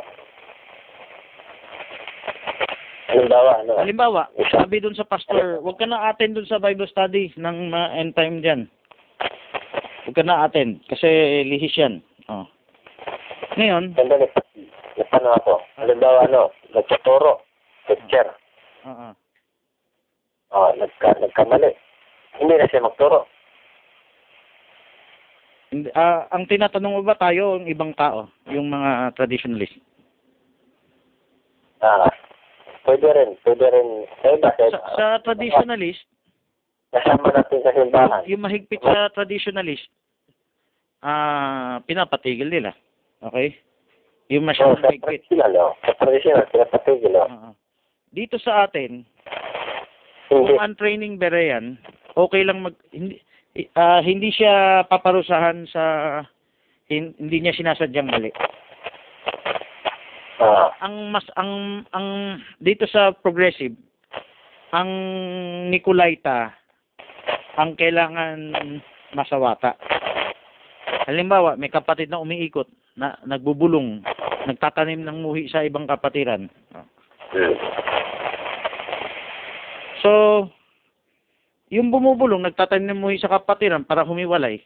[3.08, 3.72] Halimbawa, ano?
[3.82, 4.22] Halimbawa,
[4.52, 8.12] sabi dun sa pastor, huwag ka na attend dun sa Bible study ng mga end
[8.14, 8.60] time dyan.
[10.06, 11.08] Huwag ka na attend kasi
[11.46, 12.04] lihis yan.
[12.30, 12.46] Oh.
[13.58, 14.28] Ngayon, Sandali,
[15.18, 15.52] ano ako?
[15.80, 16.54] Halimbawa, ano?
[16.70, 17.42] Nagtuturo.
[17.88, 18.28] Teacher.
[18.86, 19.27] oo.
[20.50, 21.72] Oh, nagka, nagkamali.
[22.34, 23.28] Hindi na siya magturo.
[25.68, 29.76] Hindi, ah, ang tinatanong mo ba tayo, ang ibang tao, yung mga traditionalist?
[31.78, 32.08] Ah,
[32.82, 33.88] pwede rin, pwede rin.
[34.18, 36.00] Sa iba, sa, Sa, sa traditionalist,
[36.88, 38.24] Kasama natin sa simbahan.
[38.24, 39.84] yung mahigpit sa traditionalist,
[41.04, 42.72] ah, pinapatigil nila.
[43.20, 43.60] Okay?
[44.30, 45.04] Yung Oh, masyadong sa mahigpit.
[45.28, 45.72] traditional, oh.
[45.84, 47.28] Sa traditional, pinapatigil, oh.
[47.28, 47.50] Oo.
[48.08, 49.04] Dito sa atin.
[50.28, 51.80] Kung ang training Berean,
[52.14, 53.20] okay lang mag hindi
[53.74, 55.84] ah, hindi siya paparusahan sa
[56.92, 58.30] hin- hindi niya sinasadyang mali.
[60.38, 63.74] Ah, Ang mas ang ang dito sa progressive,
[64.70, 64.90] ang
[65.72, 66.54] Nicolaita
[67.58, 68.54] ang kailangan
[69.18, 69.74] masawata.
[71.10, 74.04] Halimbawa, may kapatid na umiikot na nagbubulong,
[74.46, 76.46] nagtatanim ng muhi sa ibang kapatiran.
[77.34, 77.87] hmm.
[80.08, 80.48] So,
[81.68, 84.64] yung bumubulong, nagtatanim mo sa kapatiran para humiwalay.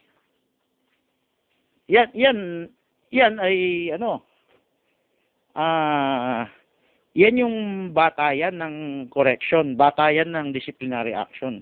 [1.91, 2.37] Yan, yan,
[3.11, 4.23] yan ay ano,
[5.51, 6.47] ah,
[7.11, 7.55] yan yung
[7.91, 8.75] batayan ng
[9.11, 11.59] correction, batayan ng disciplinary action.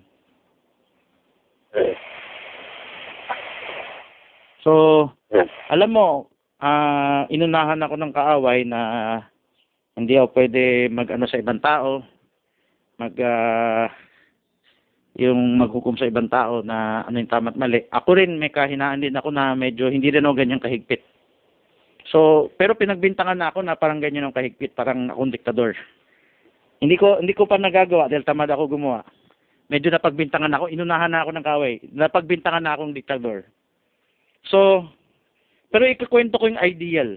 [4.62, 5.10] So,
[5.74, 6.30] alam mo,
[6.62, 8.82] ah, inunahan ako ng kaaway na
[9.98, 12.06] hindi ako pwede mag-ano sa ibang tao,
[13.02, 13.90] mag ah,
[15.18, 17.84] yung maghukom sa ibang tao na ano yung tama at mali.
[17.90, 21.02] Ako rin may kahinaan din ako na medyo hindi rin ako ganyan kahigpit.
[22.08, 25.74] So, pero pinagbintangan na ako na parang ganyan ang kahigpit, parang akong diktador.
[26.80, 29.02] Hindi ko hindi ko pa nagagawa dahil tamad ako gumawa.
[29.72, 31.74] Medyo napagbintangan ako, inunahan na ako ng kaway.
[31.96, 33.48] Napagbintangan na akong diktador.
[34.48, 34.90] So,
[35.72, 37.16] pero ikukwento ko yung ideal.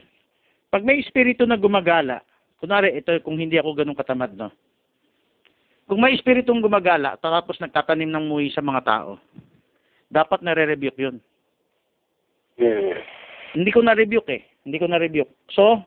[0.70, 2.22] Pag may espiritu na gumagala,
[2.62, 4.54] kunwari, ito kung hindi ako ganun katamad, no?
[5.84, 9.20] Kung may espiritong gumagala, tapos nagtatanim ng muhi sa mga tao,
[10.08, 11.16] dapat nare-rebuke yun.
[12.56, 12.96] Hmm.
[13.52, 14.42] Hindi ko na-rebuke eh.
[14.64, 15.32] Hindi ko na-rebuke.
[15.52, 15.84] So,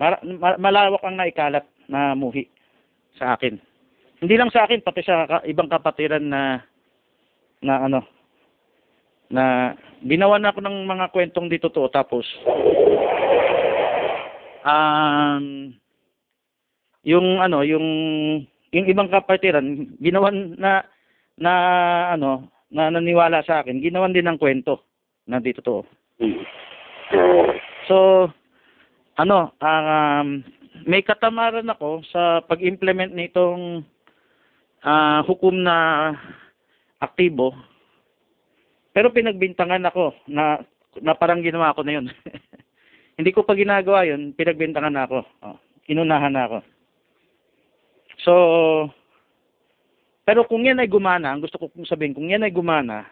[0.00, 2.48] mara- ma- malawak ang naikalat na muhi
[3.20, 3.60] sa akin.
[4.24, 6.64] Hindi lang sa akin, pati sa ka- ibang kapatiran na
[7.60, 8.00] na ano
[9.32, 12.22] na ginawa na ako ng mga kwentong dito to tapos
[14.62, 15.74] um
[17.02, 17.86] yung ano yung
[18.76, 20.84] yung ibang kapatiran ginawan na
[21.40, 21.52] na
[22.12, 24.84] ano na naniwala sa akin ginawan din ng kwento
[25.24, 25.82] na dito to.
[27.86, 28.28] So,
[29.16, 30.42] ano, um,
[30.86, 33.82] may katamaran ako sa pag-implement nitong
[34.86, 36.10] ah, hukom na
[37.02, 37.54] aktibo.
[38.94, 40.62] Pero pinagbintangan ako na,
[41.02, 42.06] na parang ginawa ko na yun.
[43.18, 45.18] Hindi ko pa ginagawa yun, pinagbintangan na ako.
[45.44, 45.56] Oh,
[45.88, 46.58] inunahan na ako.
[48.26, 48.34] So,
[50.26, 53.06] pero kung yan ay gumana, ang gusto ko kong sabihin, kung yan ay gumana,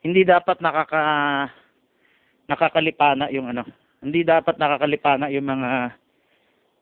[0.00, 1.04] hindi dapat nakaka
[2.48, 3.68] nakakalipana yung ano.
[4.00, 5.70] Hindi dapat nakakalipana yung mga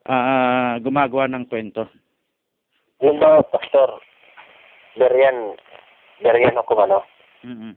[0.07, 1.91] ah, gumagawa ng kwento.
[3.03, 3.99] Yung ba, Pastor,
[4.95, 5.59] Berian,
[6.23, 7.03] Berian ako ano,
[7.43, 7.75] mm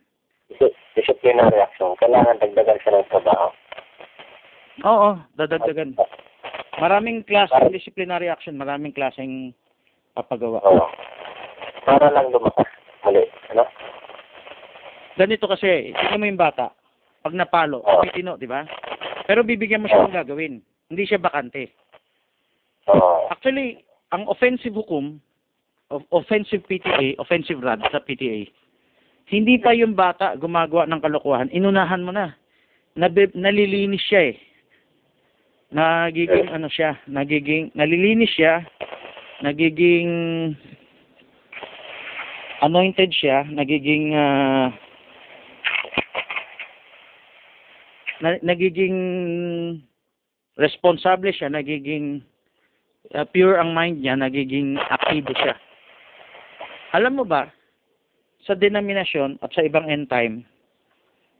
[0.48, 3.52] Dis- disciplinary action, kailangan dagdagan siya ng trabaho.
[4.80, 5.92] Oo, dadagdagan.
[6.80, 9.52] Maraming klaseng disciplinary action, maraming klaseng
[10.18, 10.58] papagawa.
[10.66, 10.86] Oo.
[11.86, 12.66] Para lang lumakas
[13.06, 13.22] muli,
[13.54, 13.64] ano?
[15.14, 16.74] Ganito kasi, tingnan mo yung bata,
[17.22, 18.02] pag napalo, Oo.
[18.02, 18.66] titino, di ba?
[19.30, 20.58] Pero bibigyan mo siya ng gagawin.
[20.90, 21.70] Hindi siya bakante.
[22.90, 23.30] Oo.
[23.30, 25.22] Actually, ang offensive hukum,
[25.88, 28.44] of offensive PTA, offensive rod sa PTA,
[29.28, 32.32] hindi pa yung bata gumagawa ng kalokohan, inunahan mo na.
[32.96, 34.36] Nabi, nalilinis siya eh.
[35.68, 38.64] Nagiging ano siya, nagiging, nalilinis siya,
[39.42, 40.10] nagiging
[42.62, 44.74] anointed siya, nagiging ah,
[48.22, 48.96] na, nagiging
[50.58, 52.22] responsable siya, nagiging
[53.14, 55.54] uh, pure ang mind niya, nagiging aktibo siya.
[56.98, 57.46] Alam mo ba,
[58.42, 60.42] sa denominasyon at sa ibang end time,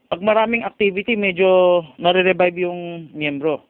[0.09, 3.61] pag maraming activity, medyo nare-revive yung miyembro.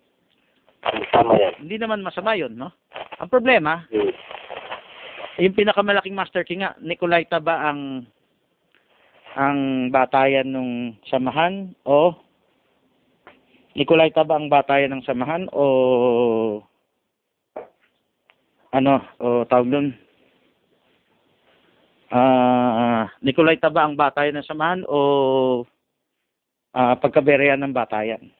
[1.11, 1.53] Tama yan.
[1.67, 2.71] Hindi naman masama yun, no?
[3.19, 4.18] Ang problema, Hmm.
[5.39, 8.03] Yung pinakamalaking master king nga, Nicolaita ba ang
[9.39, 12.11] ang batayan ng samahan o
[13.77, 15.63] Nicolaita ba ang batayan ng samahan o
[18.75, 19.87] ano o tawag doon
[22.11, 24.99] ah Nicolaita ba ang batayan ng samahan o
[26.75, 28.33] ah pagkaberean ng batayan?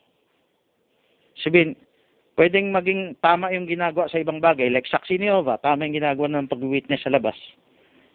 [1.40, 1.80] Sabihin
[2.40, 6.32] pwedeng maging tama yung ginagawa sa ibang bagay like saksi ni Jehovah tama yung ginagawa
[6.32, 7.36] ng pag-witness sa labas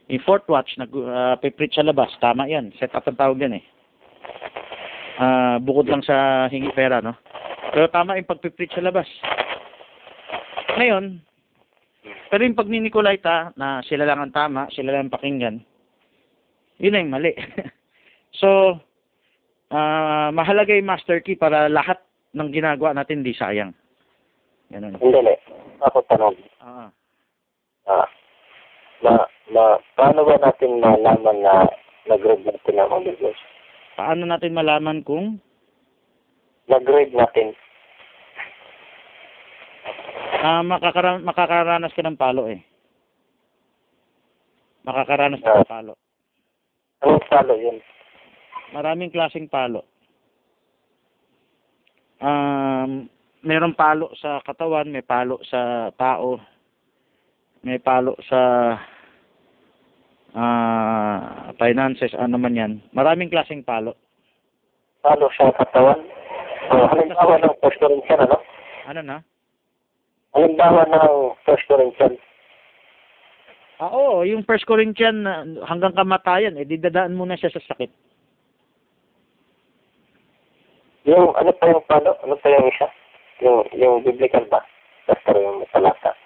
[0.09, 3.61] yung fourth watch nag uh, preach sa labas tama yan set up ang tawag yan
[3.61, 3.65] eh
[5.15, 7.15] Ah, bukod lang sa hingi pera, no?
[7.71, 9.07] Pero tama yung pagpipreach sa labas.
[10.75, 11.23] Ngayon,
[12.31, 15.57] pero yung pag ni Nicolaita na sila lang ang tama, sila lang ang pakinggan,
[16.83, 17.31] yun na yung mali.
[18.43, 18.79] so,
[19.71, 22.03] ah mahalaga yung master key para lahat
[22.35, 23.71] ng ginagawa natin di sayang.
[24.75, 24.99] Ganun.
[24.99, 25.35] Hindi, le.
[25.81, 26.35] Ako tanong.
[26.59, 26.91] Ah.
[27.85, 28.09] Ah,
[29.01, 29.15] ma,
[29.49, 31.69] ma, paano ba natin malaman na
[32.05, 33.39] nag-grade natin ang Holy Ghost?
[33.95, 35.39] paano natin malaman kung
[36.67, 37.53] Nag-grade natin.
[40.41, 42.59] ah makakara- makakaranas ka ng palo eh.
[44.83, 45.95] Makakaranas ka ng palo.
[47.01, 47.79] Anong talo yun?
[48.73, 49.85] Maraming klaseng palo.
[52.19, 53.07] Um,
[53.45, 56.41] mayroong palo sa katawan, may palo sa tao,
[57.63, 58.41] may palo sa
[60.35, 62.73] ah finances, ano man yan.
[62.97, 63.95] Maraming klaseng palo.
[65.05, 66.01] Talo sa katawan?
[66.73, 68.37] Uh, halimbawa ng First Corinthians, ano?
[68.89, 69.17] Ano na?
[70.33, 71.13] Halimbawa ng
[71.45, 72.19] First Corinthians.
[73.79, 77.93] Ah, oo, yung First Corinthian na hanggang kamatayan, eh, didadaan muna siya sa sakit.
[81.05, 82.17] Yung, ano pa yung palo?
[82.25, 82.89] Ano pa yung isa?
[83.45, 84.65] Yung, yung biblical ba?
[85.05, 86.17] Basta yung talata.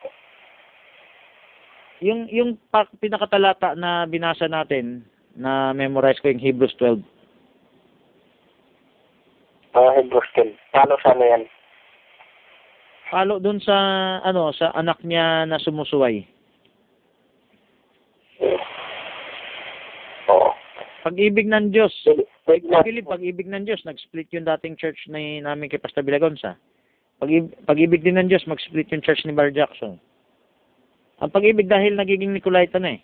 [1.99, 2.51] Yung, yung
[3.03, 5.03] pinakatalata na binasa natin,
[5.35, 7.03] na memorize ko yung Hebrews 12,
[9.75, 10.75] Mga Hebrews 10.
[10.75, 11.43] Talo sa ano yan?
[13.09, 13.77] palo dun sa,
[14.21, 16.29] ano, sa anak niya na sumusuway.
[20.29, 20.53] Oo.
[21.05, 21.93] Pag-ibig ng Diyos.
[22.45, 26.57] Philip, pag-ibig ng Diyos, nag-split yung dating church na namin kay Pastor Villagonsa.
[27.19, 29.99] Pag-ibig, pag-ibig din ng Diyos, mag-split yung church ni Bar Jackson.
[31.19, 33.01] Ang pag-ibig dahil nagiging Nicolaita na eh.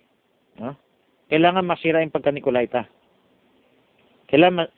[0.63, 0.79] No?
[1.27, 2.87] Kailangan masira yung pagka-Nicolaita.
[4.31, 4.75] Kailangan ma-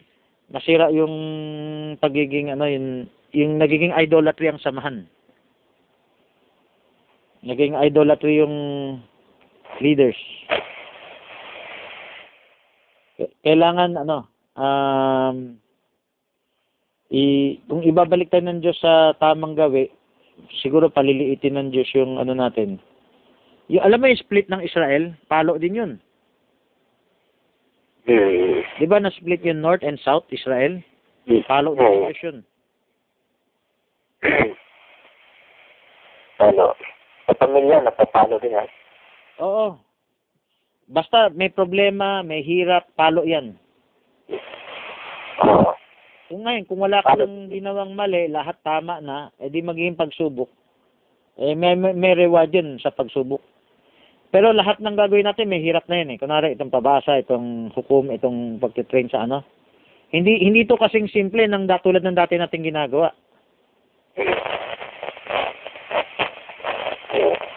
[0.48, 1.14] masira yung
[2.00, 5.04] pagiging ano yung yung nagiging idolatry ang samahan.
[7.44, 8.56] Naging idolatry yung
[9.84, 10.16] leaders.
[13.44, 14.18] Kailangan ano
[14.56, 15.60] um
[17.10, 19.90] i kung ibabalik tayo ng Diyos sa tamang gawi,
[20.62, 22.82] siguro paliliitin ng Diyos yung ano natin.
[23.70, 25.92] Yung, alam mo yung split ng Israel, palo din yun.
[28.06, 28.62] Hmm.
[28.78, 30.78] Di ba na-split yung North and South Israel?
[31.50, 32.38] Palo din ng Diyos yun.
[36.46, 36.74] ano,
[37.26, 38.70] sa pamilya, napapalo din yan.
[39.42, 39.78] Oo.
[40.86, 43.58] Basta may problema, may hirap, palo yan.
[46.26, 50.50] Kung ngayon, kung wala ka ng ginawang mali, lahat tama na, edi magiging pagsubok.
[51.38, 53.38] Eh, may, may, may reward yun sa pagsubok.
[54.34, 56.18] Pero lahat ng gagawin natin, may hirap na yun eh.
[56.18, 59.46] Kunwari, itong pabasa, itong hukom, itong pagtitrain sa ano.
[60.10, 63.10] Hindi hindi to kasing simple ng tulad ng dati nating ginagawa.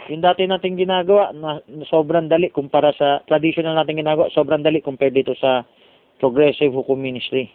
[0.09, 4.81] Yung dati nating ginagawa, na, na sobrang dali kumpara sa traditional nating ginagawa, sobrang dali
[4.81, 5.61] compared dito sa
[6.17, 7.49] progressive hukom ministry.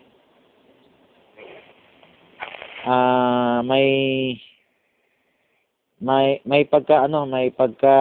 [2.85, 3.89] Ah, may
[6.05, 7.97] may may pagka ano, may pagka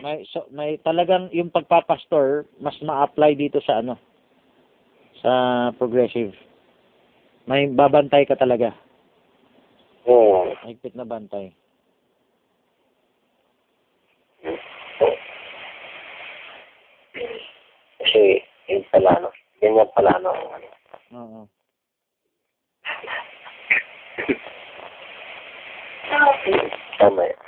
[0.00, 4.00] may so, may talagang yung pagpapastor mas ma-apply dito sa ano
[5.20, 5.32] sa
[5.76, 6.32] progressive.
[7.44, 8.72] May babantay ka talaga.
[10.08, 10.50] Oo.
[10.64, 11.52] Mahigpit na bantay.
[17.96, 19.30] Kasi, yun pala, no?
[19.62, 20.30] Ganyan pala, no?
[21.14, 21.46] Oo.
[26.98, 27.40] Tama yun.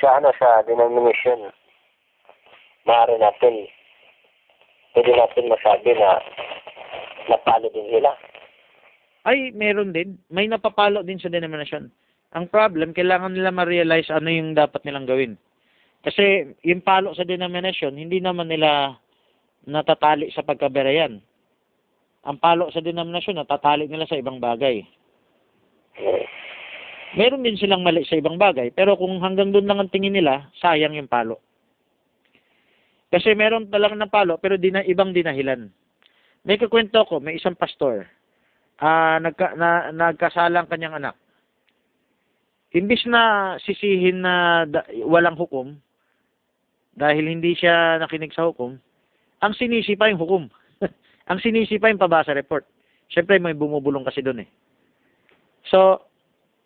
[0.00, 1.52] Sa ano, sa denomination,
[2.88, 3.68] maaari natin,
[4.96, 6.18] pwede natin masabi na
[7.28, 8.10] napalo din sila.
[9.28, 10.16] Ay, meron din.
[10.32, 11.92] May napapalo din sa denomination.
[12.32, 15.34] Ang problem, kailangan nila ma-realize ano yung dapat nilang gawin.
[16.00, 18.96] Kasi yung palo sa denomination, hindi naman nila
[19.68, 21.20] natatali sa pagkaberayan.
[22.28, 24.84] Ang palo sa denomination, natatali nila sa ibang bagay.
[27.16, 28.70] Meron din silang mali sa ibang bagay.
[28.70, 31.42] Pero kung hanggang doon lang ang tingin nila, sayang yung palo.
[33.10, 35.66] Kasi meron talagang na palo, pero di na, ibang dinahilan.
[36.46, 38.06] May kakwento ko, may isang pastor.
[38.78, 41.18] Ah, nagka, na, nagkasalang kanyang anak.
[42.70, 45.74] Imbis na sisihin na da, walang hukom,
[46.94, 48.78] dahil hindi siya nakinig sa hukom,
[49.42, 50.44] ang sinisi yung hukom.
[51.30, 52.66] ang sinisi pa yung pabasa report.
[53.06, 54.50] Siyempre, may bumubulong kasi doon eh.
[55.70, 56.02] So,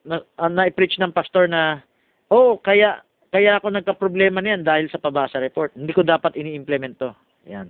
[0.08, 1.84] na, uh, na-preach ng pastor na,
[2.32, 5.76] oh, kaya, kaya ako nagka-problema niyan dahil sa pabasa report.
[5.76, 7.10] Hindi ko dapat ini-implement to.
[7.44, 7.68] Yan.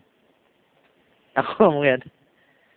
[1.40, 1.98] Ako mo yan.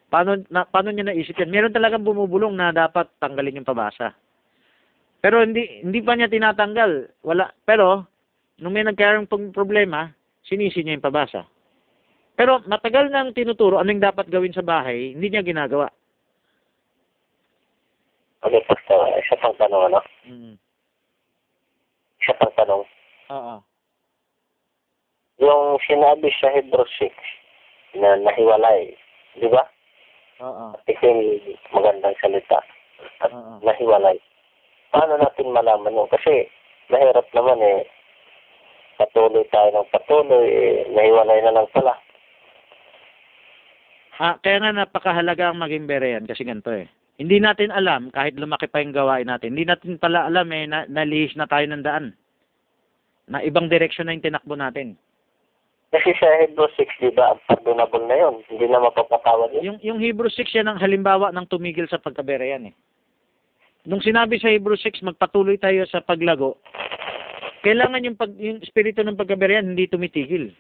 [0.10, 1.54] Paano, na, paano niya naisip yan?
[1.54, 4.18] Meron talagang bumubulong na dapat tanggalin yung pabasa.
[5.22, 7.22] Pero hindi hindi pa niya tinatanggal.
[7.22, 7.54] Wala.
[7.70, 8.10] Pero,
[8.58, 10.10] nung may nagkaroon pong problema,
[10.42, 11.46] sinisi niya yung pabasa.
[12.38, 15.90] Pero matagal nang tinuturo anong dapat gawin sa bahay, hindi niya ginagawa.
[18.46, 19.10] Okay, Pastor.
[19.18, 20.00] Isa pang tanong, ano?
[20.30, 20.56] Mm.
[22.22, 22.86] Isa pang tanong.
[23.34, 23.56] Oo.
[25.42, 27.10] Yung sinabi sa Hebrew 6
[27.98, 28.94] na nahiwalay,
[29.42, 29.66] di ba?
[30.46, 30.78] Oo.
[30.86, 31.22] Ito yung
[31.74, 32.62] magandang salita.
[33.26, 33.66] At Oo.
[33.66, 34.22] nahiwalay.
[34.94, 36.10] Paano natin malaman yun?
[36.14, 36.46] Kasi
[36.94, 37.90] mahirap naman eh.
[39.02, 41.98] Patuloy tayo ng patuloy, eh, nahiwalay na lang pala.
[44.18, 46.90] Ah, kaya nga napakahalaga ang maging berean kasi ganito eh.
[47.18, 50.86] Hindi natin alam, kahit lumaki pa yung gawain natin, hindi natin pala alam eh, na,
[50.86, 52.14] nalihis na tayo ng daan.
[53.26, 54.98] Na ibang direksyon na yung tinakbo natin.
[55.90, 58.36] Kasi sa Hebrew 6, di ba, ang pardonable na yun.
[58.52, 59.64] Hindi na mapapatawad yun.
[59.66, 62.76] Yung, yung Hebrew 6 yan ang halimbawa ng tumigil sa pagkaberean eh.
[63.88, 66.60] Nung sinabi sa Hebrew 6, magpatuloy tayo sa paglago,
[67.64, 70.52] kailangan yung, pag, yung espiritu ng pagkaberean hindi tumitigil.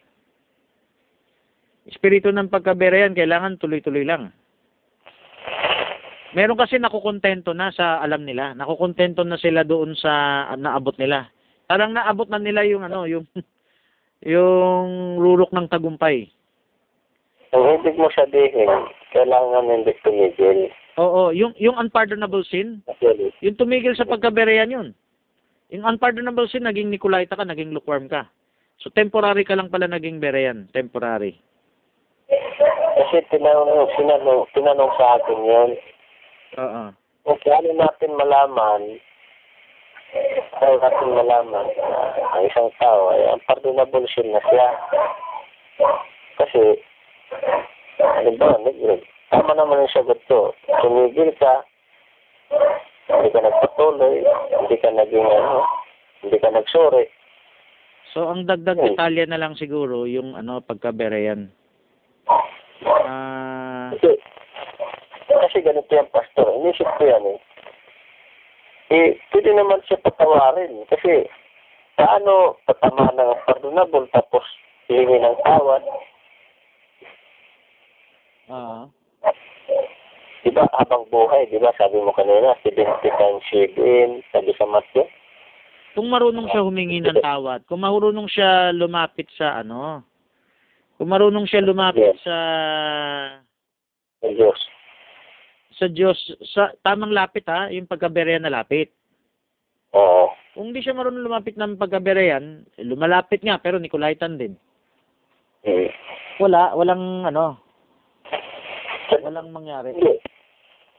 [1.87, 4.35] Espiritu ng pagkaberean, kailangan tuloy-tuloy lang.
[6.35, 8.51] Meron kasi nakukontento na sa alam nila.
[8.51, 11.31] Nakukontento na sila doon sa naabot nila.
[11.65, 13.23] Parang naabot na nila yung ano, yung
[14.35, 16.27] yung rurok ng tagumpay.
[17.55, 18.67] Ang ibig mo sabihin,
[19.15, 20.67] kailangan hindi tumigil.
[20.99, 22.83] Oo, yung yung unpardonable sin,
[23.39, 24.87] yung tumigil sa pagkaberean yun.
[25.71, 28.27] Yung unpardonable sin, naging Nicolaita ka, naging lukewarm ka.
[28.83, 31.39] So temporary ka lang pala naging berean, temporary.
[32.97, 35.71] Kasi tinanong, tinanong, tinanong sa akin yun,
[36.59, 36.83] Oo.
[37.23, 38.81] kung paano natin malaman,
[40.59, 41.99] paano natin malaman na
[42.35, 44.67] ang isang tao ay ang pardonable sin na siya.
[46.37, 46.61] Kasi,
[47.99, 50.51] ano ba, nag- tama naman yung sagot ko.
[50.83, 51.63] Tumigil ka,
[53.07, 55.63] hindi ka nagpatuloy, hindi ka naging ano,
[56.23, 57.07] hindi ka nagsuri.
[58.15, 58.87] So ang dagdag Hmm.
[58.95, 61.51] detalye na lang siguro yung ano pagkaberean.
[63.95, 64.11] Kasi,
[65.27, 66.47] kasi ganito yan, Pastor.
[66.59, 67.39] Inisip ko yan eh.
[68.87, 70.83] Eh, pwede naman siya patawarin.
[70.87, 71.27] Kasi,
[71.95, 74.43] paano patama ng pardonable tapos
[74.87, 75.83] hihingi ng tawad?
[78.47, 78.87] ah,
[80.45, 83.43] Di ba, habang buhay, di ba, sabi mo kanina, 70 times
[83.75, 85.03] in, sabi sa Matthew.
[85.91, 90.05] kung marunong siya humingi ng tawad, kung marunong siya lumapit sa ano,
[90.95, 92.21] kung marunong siya lumapit Yes.
[92.21, 92.37] sa
[94.25, 94.59] Ng Diyos.
[95.77, 96.17] sa Diyos,
[96.57, 98.89] sa tamang lapit ha, yung pagkaberean na lapit.
[99.93, 100.33] Oo.
[100.57, 104.57] Kung hindi siya marunong lumapit ng pagkaberean, eh, lumalapit nga pero Nicolaitan din.
[105.61, 105.93] Mm.
[106.41, 107.61] Wala, walang ano,
[109.21, 109.93] walang mangyari.
[109.93, 110.17] Hindi.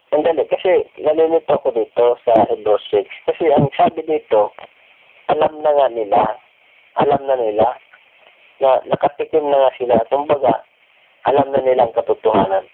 [0.09, 3.05] Sandali, kasi nalilito ako dito sa Hebrew 6.
[3.29, 4.57] Kasi ang sabi dito,
[5.29, 6.21] alam na nga nila,
[6.97, 7.67] alam na nila,
[8.63, 9.95] na nakatikim na nga sila.
[10.09, 10.65] Kumbaga,
[11.29, 12.65] alam na nila ang katotohanan.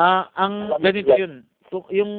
[0.00, 1.20] Ah, ang Alam ganito nila.
[1.20, 1.34] yun.
[1.92, 2.12] Yung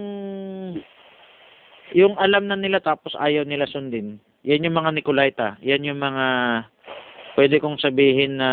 [1.98, 4.22] yung alam na nila tapos ayaw nila sundin.
[4.46, 5.58] Yan yung mga Nicolaita.
[5.66, 6.26] Yan yung mga
[7.34, 8.50] pwede kong sabihin na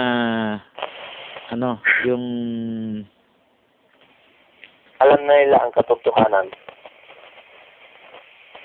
[1.52, 1.76] ano,
[2.08, 2.24] yung
[4.98, 6.48] Alam na nila ang katotohanan.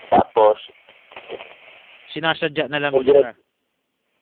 [0.10, 0.58] Tapos,
[2.10, 3.38] sinasadya na lang nila.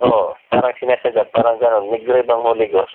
[0.04, 2.92] oo, parang sinasagot, parang gano'n, migrib ang Holy Ghost.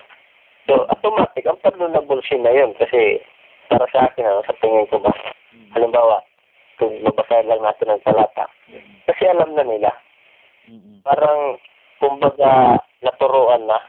[0.69, 2.77] So, automatic, ang pardonable sin na yun.
[2.77, 3.17] Kasi,
[3.67, 5.11] para sa akin, ano, sa tingin ko ba,
[5.75, 6.23] halimbawa,
[6.79, 8.45] kung mabasahin lang natin ang talata,
[9.07, 9.91] kasi alam na nila,
[10.67, 11.03] Mm-mm.
[11.03, 11.59] parang,
[11.99, 13.79] kumbaga, naturuan na.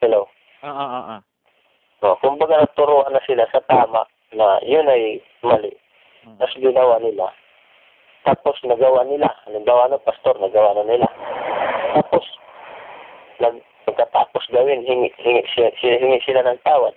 [0.00, 0.28] Hello?
[0.64, 1.20] Ah, ah, ah, ah.
[2.04, 5.72] No, kumbaga, naturuan na sila sa tama na yun ay mali.
[6.40, 7.30] Tapos ginawa nila.
[8.24, 9.28] Tapos nagawa nila.
[9.44, 11.08] Halimbawa ng pastor, nagawa na nila.
[11.94, 12.24] Tapos,
[13.40, 16.96] nag, pagkatapos gawin, hingi, hingi, siya, hingi sila ng tawad.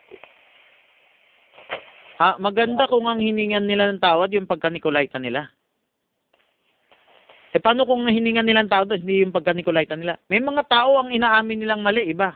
[2.18, 5.53] Ah, maganda kung ang hiningan nila ng tawad yung pagka-Nicolaita nila.
[7.53, 10.18] Eh paano kung hiningan nila ng tawad hindi yung pagka-Nicolaita nila?
[10.26, 12.34] May mga tao ang inaamin nilang mali, iba.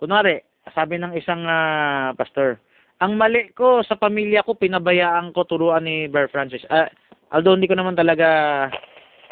[0.00, 0.40] Kunwari,
[0.72, 2.56] sabi ng isang ah, pastor,
[3.04, 6.64] ang mali ko sa pamilya ko, pinabayaan ko turuan ni Bear Francis.
[6.72, 6.88] Ah,
[7.36, 8.26] although hindi ko naman talaga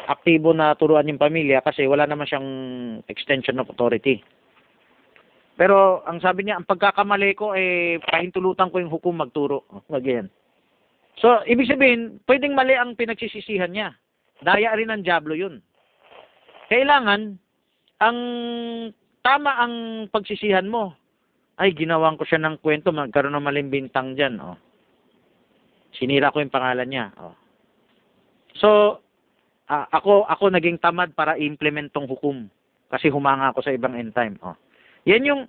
[0.07, 2.49] aktibo na turuan yung pamilya kasi wala naman siyang
[3.09, 4.21] extension of authority.
[5.57, 9.65] Pero ang sabi niya, ang pagkakamali ko eh pahintulutan ko yung hukom magturo.
[9.89, 10.29] Ganyan.
[11.17, 13.97] So, ibig sabihin, pwedeng mali ang pinagsisisihan niya.
[14.45, 15.65] Daya rin ng Diablo yun.
[16.69, 17.41] Kailangan,
[17.97, 18.19] ang
[19.25, 19.73] tama ang
[20.13, 20.93] pagsisihan mo.
[21.57, 24.37] Ay, ginawan ko siya ng kwento, magkaroon ng maling bintang dyan.
[24.37, 24.61] Oh.
[25.97, 27.09] Sinira ko yung pangalan niya.
[27.17, 27.33] Oh.
[28.61, 28.69] So,
[29.65, 32.45] ah, ako ako naging tamad para i-implement tong hukom
[32.93, 34.37] kasi humanga ako sa ibang end time.
[34.45, 34.53] Oh.
[35.07, 35.41] Yan yung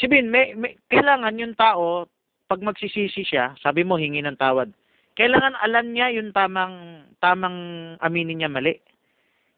[0.00, 2.08] sabihin, may, may kailangan yung tao
[2.48, 4.72] pag magsisisi siya, sabi mo hingi ng tawad.
[5.16, 7.56] Kailangan alam niya yung tamang tamang
[8.00, 8.80] aminin niya mali.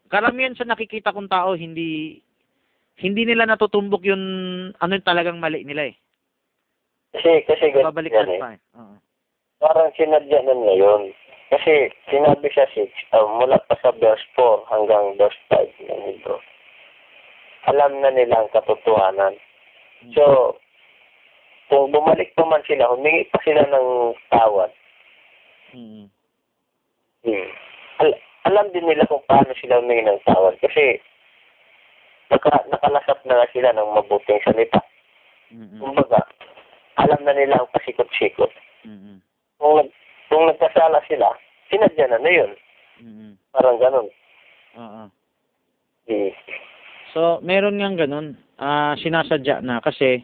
[0.08, 2.18] Karamihan sa nakikita kong tao hindi
[2.98, 4.24] hindi nila natutumbok yung
[4.74, 5.94] ano yung talagang mali nila eh.
[7.14, 8.40] Kasi, kasi ganun Babalik yan na eh.
[8.40, 8.60] pa eh.
[8.78, 8.96] Oo.
[9.58, 11.02] Parang sinadya na niya yun.
[11.48, 12.84] Kasi sinabi siya 6,
[13.16, 16.38] uh, mula pa sa verse 4 hanggang verse 5 ng Hebrew.
[17.68, 19.36] Alam na nila ang katotohanan.
[20.16, 20.56] So,
[21.68, 24.72] kung bumalik pa man sila, humingi pa sila ng tawad.
[25.76, 26.08] Mm.
[27.28, 27.48] Hmm.
[28.00, 30.56] Al- alam din nila kung paano sila humingi ng tawad.
[30.64, 30.96] Kasi,
[32.32, 34.80] naka, nakalasap na nga sila ng mabuting salita.
[35.52, 35.76] Mm.
[35.76, 36.24] Kumbaga,
[37.04, 38.52] alam na nila ang pasikot-sikot.
[38.88, 39.20] Mm.
[39.60, 39.88] Kung, nag,
[40.32, 41.36] kung nagkasala sila,
[41.68, 42.52] sinadya na na yun.
[43.04, 43.32] Mm.
[43.52, 44.08] Parang ganun.
[44.78, 45.02] Oo.
[46.08, 46.32] Hmm.
[47.18, 48.38] So, meron nga ganun.
[48.62, 50.22] Ah, sinasadya na kasi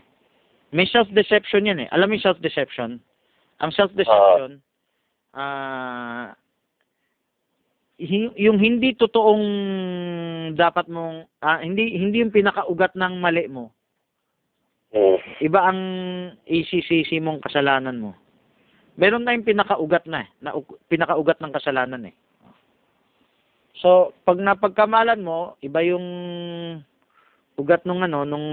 [0.70, 1.88] may self-deception yan eh.
[1.90, 3.02] Alam mo yung self-deception?
[3.58, 4.62] Ang self-deception,
[5.34, 6.38] ah,
[7.98, 9.46] hi- yung hindi totoong
[10.54, 13.74] dapat mong, ah, hindi, hindi yung pinakaugat ng mali mo.
[14.94, 15.18] Hmm.
[15.42, 15.80] Iba ang
[16.46, 18.14] isisisi mong kasalanan mo.
[18.94, 20.28] Meron na yung pinakaugat na eh.
[20.38, 20.54] Na,
[20.86, 22.14] pinakaugat ng kasalanan eh.
[23.82, 26.06] So, pag napagkamalan mo, iba yung
[27.58, 28.46] ugat nung ano, nung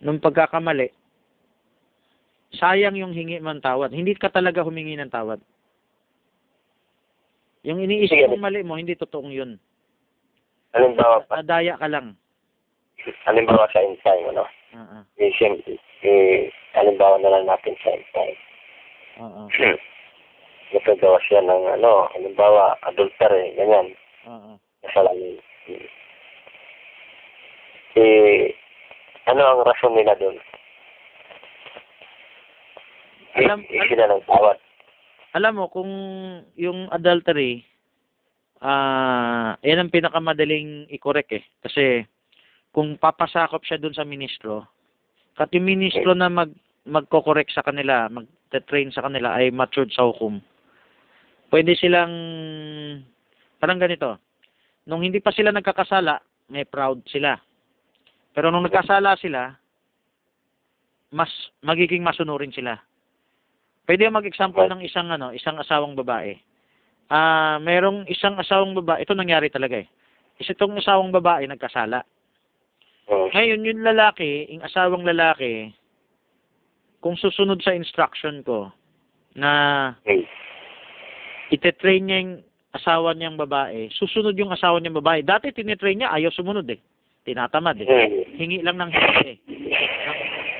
[0.00, 0.94] nung pagkakamali.
[2.54, 3.94] Sayang yung hingi man tawad.
[3.94, 5.38] Hindi ka talaga humingi ng tawad.
[7.62, 9.60] Yung iniisip mong mali mo, hindi totoong yun.
[10.72, 12.16] Halimbawa pa, Nadaya ka lang.
[13.26, 14.44] halimbawa sa in time, ano?
[14.76, 14.98] Oo.
[15.18, 16.48] Eh, siyempre, eh,
[16.78, 18.38] halimbawa na lang natin sa in time.
[19.20, 19.42] Oo.
[20.70, 23.90] Nagkagawa siya ng, ano, halimbawa, adultery, ganyan,
[24.26, 24.54] Oo.
[24.86, 25.34] kasalanan.
[27.98, 28.54] Eh,
[29.26, 30.38] ano ang rason nila doon?
[33.34, 34.58] Alam- eh, sila ng tawad.
[35.30, 35.86] alam mo kung
[36.58, 37.62] yung adultery
[38.58, 42.02] ah yan ang pinakamadaling i-correct eh kasi
[42.74, 44.66] kung papasakop siya dun sa ministro
[45.38, 46.50] kat yung ministro na mag
[46.82, 50.42] magko-correct sa kanila mag-train sa kanila ay matured sa hukom
[51.50, 52.14] pwede silang
[53.60, 54.16] parang ganito
[54.86, 57.36] nung hindi pa sila nagkakasala may proud sila
[58.32, 59.52] pero nung nagkasala sila
[61.10, 61.30] mas
[61.60, 62.78] magiging masunurin sila
[63.90, 66.38] Pwede yung mag-example ng isang ano, isang asawang babae.
[67.10, 69.90] Ah, merong isang asawang babae, ito nangyari talaga eh.
[70.38, 72.06] Isa itong asawang babae nagkasala.
[73.10, 73.34] Hmm.
[73.34, 75.74] Ngayon yung lalaki, yung asawang lalaki,
[77.02, 78.70] kung susunod sa instruction ko
[79.34, 79.50] na.
[81.50, 82.34] Itetrain niya yung
[82.70, 85.26] asawa niyang babae, susunod yung asawa niyang babae.
[85.26, 86.78] Dati tinitrain niya, ayaw sumunod eh.
[87.26, 87.86] Tinatamad eh.
[87.86, 88.38] Hmm.
[88.38, 89.38] Hingi lang ng hingi eh.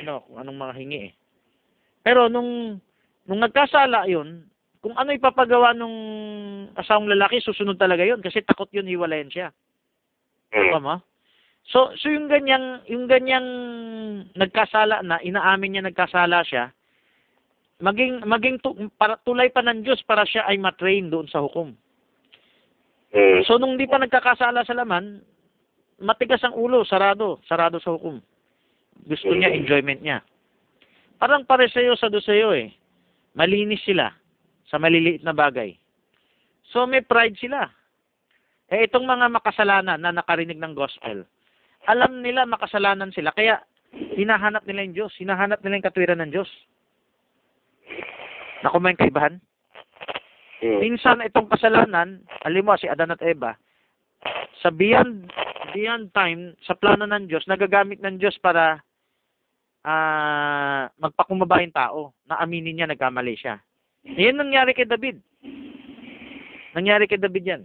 [0.04, 1.12] Ano, anong mga hingi eh.
[2.02, 2.82] Pero nung
[3.30, 4.44] nung nagkasala yun,
[4.82, 5.96] kung ano ipapagawa nung
[6.74, 9.48] asawang lalaki, susunod talaga yun kasi takot yun hiwalayan siya.
[10.50, 10.72] Hmm.
[10.74, 10.94] Tama?
[11.70, 13.46] So, so yung ganyang, yung ganyang
[14.34, 16.74] nagkasala na, inaamin niya nagkasala siya,
[17.80, 21.74] maging, maging tu, para, tulay pa ng Diyos para siya ay matrain doon sa hukom.
[23.10, 23.40] Hmm.
[23.48, 25.24] So, nung di pa nagkakasala sa laman,
[25.98, 28.22] matigas ang ulo, sarado, sarado sa hukom.
[29.08, 30.22] Gusto niya, enjoyment niya.
[31.20, 32.72] Parang pare sa'yo sa do sa'yo eh.
[33.36, 34.12] Malinis sila
[34.68, 35.74] sa maliliit na bagay.
[36.70, 37.66] So, may pride sila.
[38.70, 41.26] Eh, itong mga makasalanan na nakarinig ng gospel,
[41.90, 43.58] alam nila makasalanan sila, kaya
[44.14, 46.50] hinahanap nila yung Diyos, hinahanap nila yung katwiran ng Diyos.
[48.60, 49.40] Naku, may kaibahan?
[50.60, 50.78] Hmm.
[50.84, 53.56] Minsan itong kasalanan, alam mo si Adan at Eva,
[54.60, 55.32] sa beyond,
[55.72, 58.84] beyond time, sa plano ng Diyos, nagagamit ng Diyos para
[59.80, 63.56] ah magpakumbaba yung tao na aminin niya nagkamali siya.
[64.04, 65.16] Yan nangyari kay David.
[66.76, 67.62] Nangyari kay David yan.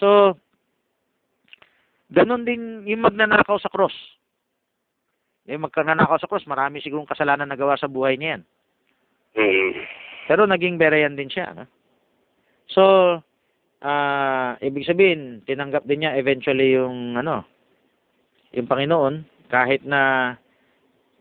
[0.00, 0.40] So,
[2.08, 3.94] ganon din yung magnanakaw sa cross.
[5.44, 8.42] Yung magkananakaw sa cross, marami sigurong kasalanan na gawa sa buhay niya yan.
[9.38, 9.70] Hmm.
[10.26, 11.54] Pero naging berayan din siya.
[11.54, 11.64] no?
[12.68, 12.82] So,
[13.78, 17.46] ah ibig sabihin, tinanggap din niya eventually yung ano,
[18.50, 20.34] yung Panginoon kahit na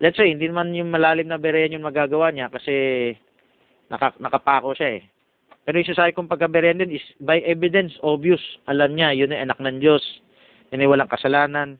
[0.02, 3.14] let's say hindi naman yung malalim na berayan yung magagawa niya kasi
[3.88, 5.04] naka, nakapako siya eh.
[5.68, 8.40] Pero yung sasabi kong pagkaberian din is by evidence, obvious.
[8.72, 10.04] Alam niya, yun ay anak ng Diyos.
[10.72, 11.76] Yun ay walang kasalanan.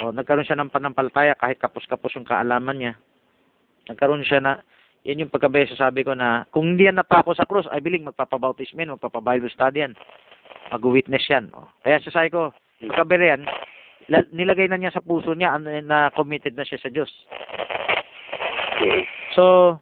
[0.00, 2.94] O, nagkaroon siya ng panampalataya kahit kapos-kapos yung kaalaman niya.
[3.92, 4.52] Nagkaroon siya na,
[5.02, 8.78] yan yung pagkabaya sasabi ko na, kung hindi yan napako sa krus, I believe magpapabautism
[8.78, 9.98] yan, magpapabible study yan.
[10.70, 11.50] Mag-witness yan.
[11.52, 11.66] O.
[11.82, 13.42] Kaya sasabi ko, pagkabaya yan,
[14.06, 17.10] la- nilagay na niya sa puso niya ano, na committed na siya sa Diyos.
[19.34, 19.78] So,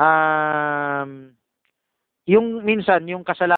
[0.00, 1.36] um,
[2.24, 3.52] yung minsan, yung kasalanan